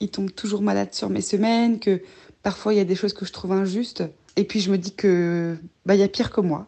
il 0.00 0.10
tombe 0.10 0.32
toujours 0.32 0.62
malade 0.62 0.94
sur 0.94 1.10
mes 1.10 1.22
semaines, 1.22 1.80
que 1.80 2.02
parfois 2.42 2.72
il 2.72 2.76
y 2.76 2.80
a 2.80 2.84
des 2.84 2.94
choses 2.94 3.12
que 3.12 3.26
je 3.26 3.32
trouve 3.32 3.52
injustes. 3.52 4.04
Et 4.36 4.44
puis 4.44 4.60
je 4.60 4.70
me 4.70 4.78
dis 4.78 4.92
que 4.92 5.56
bah 5.86 5.94
il 5.94 6.00
y 6.00 6.04
a 6.04 6.08
pire 6.08 6.30
que 6.30 6.40
moi. 6.40 6.66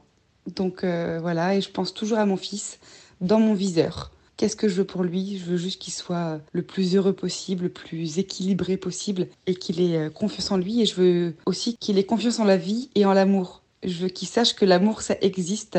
Donc 0.55 0.85
euh, 0.85 1.19
voilà, 1.21 1.55
et 1.55 1.61
je 1.61 1.71
pense 1.71 1.95
toujours 1.95 2.19
à 2.19 2.27
mon 2.27 2.37
fils 2.37 2.79
dans 3.21 3.41
mon 3.41 3.55
viseur. 3.55 4.13
Qu'est-ce 4.37 4.57
que 4.57 4.69
je 4.69 4.75
veux 4.77 4.85
pour 4.85 5.05
lui? 5.05 5.37
Je 5.37 5.45
veux 5.45 5.59
juste 5.59 5.83
qu'il 5.83 5.93
soit 5.93 6.41
le 6.53 6.63
plus 6.63 6.97
heureux 6.97 7.13
possible, 7.13 7.65
le 7.65 7.69
plus 7.69 8.19
équilibré 8.19 8.79
possible 8.79 9.27
et 9.47 9.55
qu'il 9.55 9.83
ait 9.83 9.99
euh, 9.99 10.09
confiance 10.11 10.51
en 10.51 10.57
lui. 10.57 10.81
Et 10.81 10.87
je 10.87 10.95
veux 10.95 11.35
aussi 11.45 11.77
qu'il 11.77 11.99
ait 11.99 12.05
confiance 12.05 12.39
en 12.39 12.45
la 12.45 12.57
vie 12.57 12.89
et 12.95 13.05
en 13.05 13.13
l'amour. 13.13 13.63
Je 13.83 14.03
veux 14.03 14.09
qu'il 14.09 14.29
sache 14.29 14.55
que 14.55 14.65
l'amour, 14.65 15.03
ça 15.03 15.17
existe, 15.21 15.79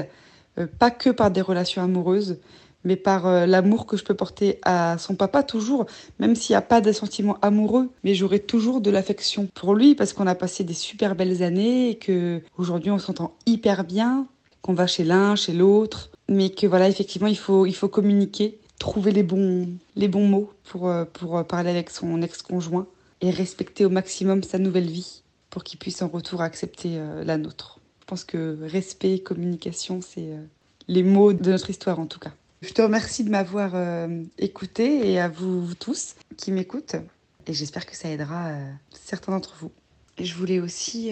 euh, 0.59 0.67
pas 0.67 0.91
que 0.91 1.09
par 1.09 1.31
des 1.31 1.41
relations 1.41 1.81
amoureuses, 1.81 2.37
mais 2.83 2.95
par 2.95 3.27
euh, 3.27 3.45
l'amour 3.45 3.85
que 3.85 3.97
je 3.97 4.03
peux 4.03 4.13
porter 4.13 4.59
à 4.63 4.97
son 4.97 5.15
papa 5.15 5.43
toujours, 5.43 5.85
même 6.19 6.35
s'il 6.35 6.53
n'y 6.53 6.57
a 6.57 6.61
pas 6.61 6.81
de 6.81 6.91
sentiments 6.91 7.37
amoureux, 7.41 7.89
mais 8.03 8.13
j'aurai 8.15 8.39
toujours 8.39 8.81
de 8.81 8.89
l'affection 8.89 9.47
pour 9.53 9.75
lui 9.75 9.95
parce 9.95 10.13
qu'on 10.13 10.27
a 10.27 10.35
passé 10.35 10.63
des 10.63 10.73
super 10.73 11.15
belles 11.15 11.43
années 11.43 11.89
et 11.89 11.95
que 11.95 12.41
aujourd'hui 12.57 12.91
on 12.91 12.99
s'entend 12.99 13.35
hyper 13.45 13.83
bien, 13.83 14.27
qu'on 14.61 14.73
va 14.73 14.87
chez 14.87 15.03
l'un, 15.03 15.35
chez 15.35 15.53
l'autre, 15.53 16.11
mais 16.27 16.49
que 16.49 16.67
voilà, 16.67 16.87
effectivement, 16.87 17.27
il 17.27 17.37
faut, 17.37 17.65
il 17.65 17.75
faut 17.75 17.89
communiquer, 17.89 18.59
trouver 18.79 19.11
les 19.11 19.23
bons, 19.23 19.67
les 19.95 20.07
bons 20.07 20.27
mots 20.27 20.51
pour, 20.63 20.87
euh, 20.87 21.05
pour 21.05 21.37
euh, 21.37 21.43
parler 21.43 21.69
avec 21.69 21.89
son 21.89 22.21
ex-conjoint 22.21 22.87
et 23.21 23.29
respecter 23.29 23.85
au 23.85 23.89
maximum 23.89 24.43
sa 24.43 24.57
nouvelle 24.57 24.89
vie 24.89 25.23
pour 25.49 25.63
qu'il 25.63 25.77
puisse 25.77 26.01
en 26.01 26.07
retour 26.07 26.41
accepter 26.41 26.97
la 27.25 27.37
nôtre. 27.37 27.79
Je 27.99 28.05
pense 28.05 28.23
que 28.23 28.57
respect, 28.63 29.19
communication, 29.19 29.99
c'est 30.01 30.29
les 30.87 31.03
mots 31.03 31.33
de 31.33 31.51
notre 31.51 31.69
histoire 31.69 31.99
en 31.99 32.05
tout 32.05 32.19
cas. 32.19 32.31
Je 32.61 32.73
te 32.73 32.81
remercie 32.81 33.23
de 33.23 33.29
m'avoir 33.29 33.75
écouté 34.37 35.11
et 35.11 35.19
à 35.19 35.27
vous, 35.29 35.73
tous 35.75 36.15
qui 36.37 36.51
m'écoutent. 36.51 36.95
Et 37.47 37.53
j'espère 37.53 37.85
que 37.85 37.95
ça 37.95 38.09
aidera 38.09 38.51
certains 38.91 39.31
d'entre 39.31 39.55
vous. 39.59 39.71
Je 40.19 40.33
voulais 40.35 40.59
aussi 40.59 41.11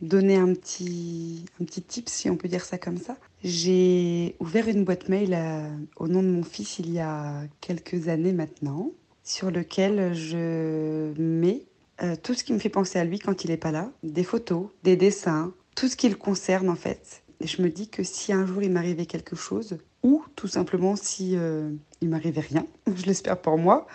donner 0.00 0.36
un 0.36 0.52
petit, 0.52 1.44
un 1.60 1.64
petit 1.64 1.82
tip, 1.82 2.08
si 2.08 2.28
on 2.28 2.36
peut 2.36 2.48
dire 2.48 2.64
ça 2.64 2.78
comme 2.78 2.98
ça. 2.98 3.16
J'ai 3.42 4.36
ouvert 4.40 4.68
une 4.68 4.84
boîte 4.84 5.08
mail 5.08 5.34
euh, 5.34 5.68
au 5.96 6.08
nom 6.08 6.22
de 6.22 6.28
mon 6.28 6.42
fils 6.42 6.78
il 6.78 6.92
y 6.92 6.98
a 6.98 7.42
quelques 7.60 8.08
années 8.08 8.32
maintenant, 8.32 8.92
sur 9.24 9.50
lequel 9.50 10.14
je 10.14 11.12
mets 11.20 11.62
euh, 12.02 12.16
tout 12.22 12.34
ce 12.34 12.44
qui 12.44 12.52
me 12.52 12.58
fait 12.58 12.68
penser 12.68 12.98
à 12.98 13.04
lui 13.04 13.18
quand 13.18 13.44
il 13.44 13.50
n'est 13.50 13.56
pas 13.56 13.72
là, 13.72 13.90
des 14.02 14.24
photos, 14.24 14.68
des 14.84 14.96
dessins, 14.96 15.54
tout 15.74 15.88
ce 15.88 15.96
qui 15.96 16.08
le 16.08 16.16
concerne 16.16 16.68
en 16.68 16.76
fait. 16.76 17.22
Et 17.40 17.46
je 17.46 17.60
me 17.62 17.68
dis 17.68 17.88
que 17.88 18.02
si 18.02 18.32
un 18.32 18.46
jour 18.46 18.62
il 18.62 18.70
m'arrivait 18.70 19.06
quelque 19.06 19.36
chose, 19.36 19.78
ou 20.06 20.24
tout 20.36 20.48
simplement 20.48 20.96
si 20.96 21.36
euh, 21.36 21.70
il 22.00 22.08
m'arrivait 22.08 22.40
rien, 22.40 22.66
je 22.94 23.04
l'espère 23.04 23.40
pour 23.40 23.58
moi, 23.58 23.86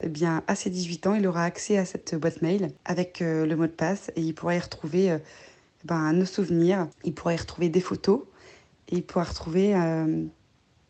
eh 0.00 0.08
bien, 0.08 0.42
à 0.46 0.54
ses 0.54 0.70
18 0.70 1.06
ans, 1.06 1.14
il 1.14 1.26
aura 1.26 1.44
accès 1.44 1.76
à 1.76 1.84
cette 1.84 2.14
boîte 2.14 2.40
mail 2.42 2.72
avec 2.84 3.18
le 3.20 3.52
mot 3.56 3.66
de 3.66 3.72
passe 3.72 4.12
et 4.14 4.20
il 4.20 4.32
pourra 4.32 4.54
y 4.54 4.58
retrouver 4.60 5.18
ben, 5.84 6.12
nos 6.12 6.24
souvenirs. 6.24 6.88
Il 7.04 7.14
pourra 7.14 7.34
y 7.34 7.36
retrouver 7.36 7.68
des 7.68 7.80
photos 7.80 8.20
et 8.88 8.96
il 8.96 9.02
pourra 9.02 9.24
retrouver 9.24 9.74
euh, 9.74 10.24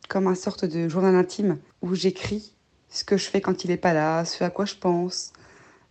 comme 0.08 0.26
un 0.26 0.34
sorte 0.34 0.64
de 0.64 0.88
journal 0.88 1.14
intime 1.14 1.58
où 1.82 1.94
j'écris 1.94 2.54
ce 2.88 3.04
que 3.04 3.16
je 3.16 3.24
fais 3.24 3.40
quand 3.40 3.64
il 3.64 3.68
n'est 3.68 3.76
pas 3.76 3.92
là, 3.92 4.24
ce 4.24 4.42
à 4.44 4.50
quoi 4.50 4.64
je 4.64 4.74
pense, 4.74 5.32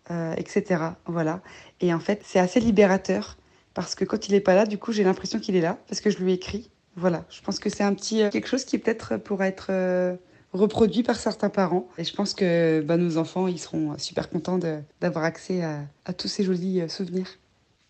euh, 0.09 0.33
etc. 0.35 0.83
Voilà. 1.05 1.41
Et 1.79 1.93
en 1.93 1.99
fait, 1.99 2.21
c'est 2.23 2.39
assez 2.39 2.59
libérateur 2.59 3.37
parce 3.73 3.93
que 3.93 4.03
quand 4.03 4.27
il 4.27 4.31
n'est 4.31 4.41
pas 4.41 4.55
là, 4.55 4.65
du 4.65 4.77
coup, 4.77 4.91
j'ai 4.91 5.03
l'impression 5.03 5.39
qu'il 5.39 5.55
est 5.55 5.61
là 5.61 5.77
parce 5.87 6.01
que 6.01 6.09
je 6.09 6.17
lui 6.17 6.33
écris. 6.33 6.71
Voilà. 6.97 7.23
Je 7.29 7.41
pense 7.41 7.59
que 7.59 7.69
c'est 7.69 7.83
un 7.83 7.93
petit 7.93 8.21
euh, 8.21 8.29
quelque 8.29 8.47
chose 8.47 8.65
qui 8.65 8.77
peut-être 8.77 9.15
pourrait 9.15 9.47
être 9.47 10.17
reproduit 10.51 11.03
par 11.03 11.15
certains 11.15 11.49
parents. 11.49 11.87
Et 11.97 12.03
je 12.03 12.13
pense 12.13 12.33
que 12.33 12.81
ben, 12.81 12.97
nos 12.97 13.17
enfants, 13.17 13.47
ils 13.47 13.59
seront 13.59 13.97
super 13.97 14.29
contents 14.29 14.59
d'avoir 14.99 15.23
accès 15.23 15.63
à, 15.63 15.81
à 16.05 16.13
tous 16.13 16.27
ces 16.27 16.43
jolis 16.43 16.89
souvenirs. 16.89 17.27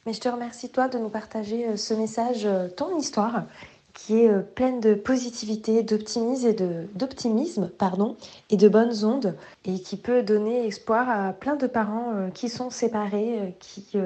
Mais 0.08 0.14
je 0.14 0.22
te 0.22 0.30
remercie 0.30 0.70
toi 0.70 0.88
de 0.88 0.98
nous 0.98 1.10
partager 1.10 1.68
euh, 1.68 1.76
ce 1.76 1.94
message, 1.94 2.46
euh, 2.46 2.70
ton 2.70 2.98
histoire, 2.98 3.44
qui 3.94 4.22
est 4.22 4.30
euh, 4.30 4.40
pleine 4.40 4.80
de 4.80 4.94
positivité, 4.94 5.84
d'optimisme 5.84 6.48
et 6.48 6.54
de 6.54 6.88
d'optimisme, 6.96 7.70
pardon, 7.78 8.16
et 8.50 8.56
de 8.56 8.70
bonnes 8.70 9.04
ondes, 9.04 9.36
et 9.66 9.82
qui 9.82 9.98
peut 9.98 10.24
donner 10.24 10.66
espoir 10.66 11.10
à 11.10 11.34
plein 11.34 11.58
de 11.58 11.68
parents 11.68 12.30
qui 12.34 12.48
sont 12.48 12.70
séparés, 12.70 13.58
qui 13.60 13.98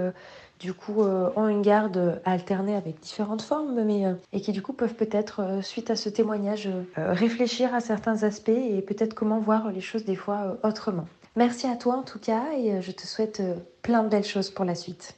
du 0.62 0.74
coup 0.74 1.02
ont 1.02 1.48
une 1.48 1.62
garde 1.62 2.22
alternée 2.24 2.76
avec 2.76 3.00
différentes 3.00 3.42
formes, 3.42 3.84
mais 3.84 4.04
et 4.32 4.42
qui 4.42 4.52
du 4.52 4.62
coup 4.62 4.74
peuvent 4.74 4.94
peut-être 4.94 5.60
suite 5.64 5.90
à 5.90 5.96
ce 5.96 6.08
témoignage 6.08 6.70
réfléchir 6.96 7.74
à 7.74 7.80
certains 7.80 8.24
aspects 8.24 8.50
et 8.50 8.82
peut-être 8.82 9.14
comment 9.14 9.40
voir 9.40 9.72
les 9.72 9.82
choses 9.82 10.06
des 10.06 10.16
fois 10.16 10.58
autrement. 10.64 11.08
Merci 11.36 11.68
à 11.68 11.76
toi 11.76 11.96
en 11.96 12.04
tout 12.04 12.20
cas 12.20 12.44
et 12.58 12.82
je 12.82 12.92
te 12.92 13.08
souhaite 13.08 13.42
plein 13.82 14.04
de 14.04 14.10
belles 14.10 14.24
choses 14.24 14.50
pour 14.50 14.66
la 14.66 14.76
suite. 14.76 15.16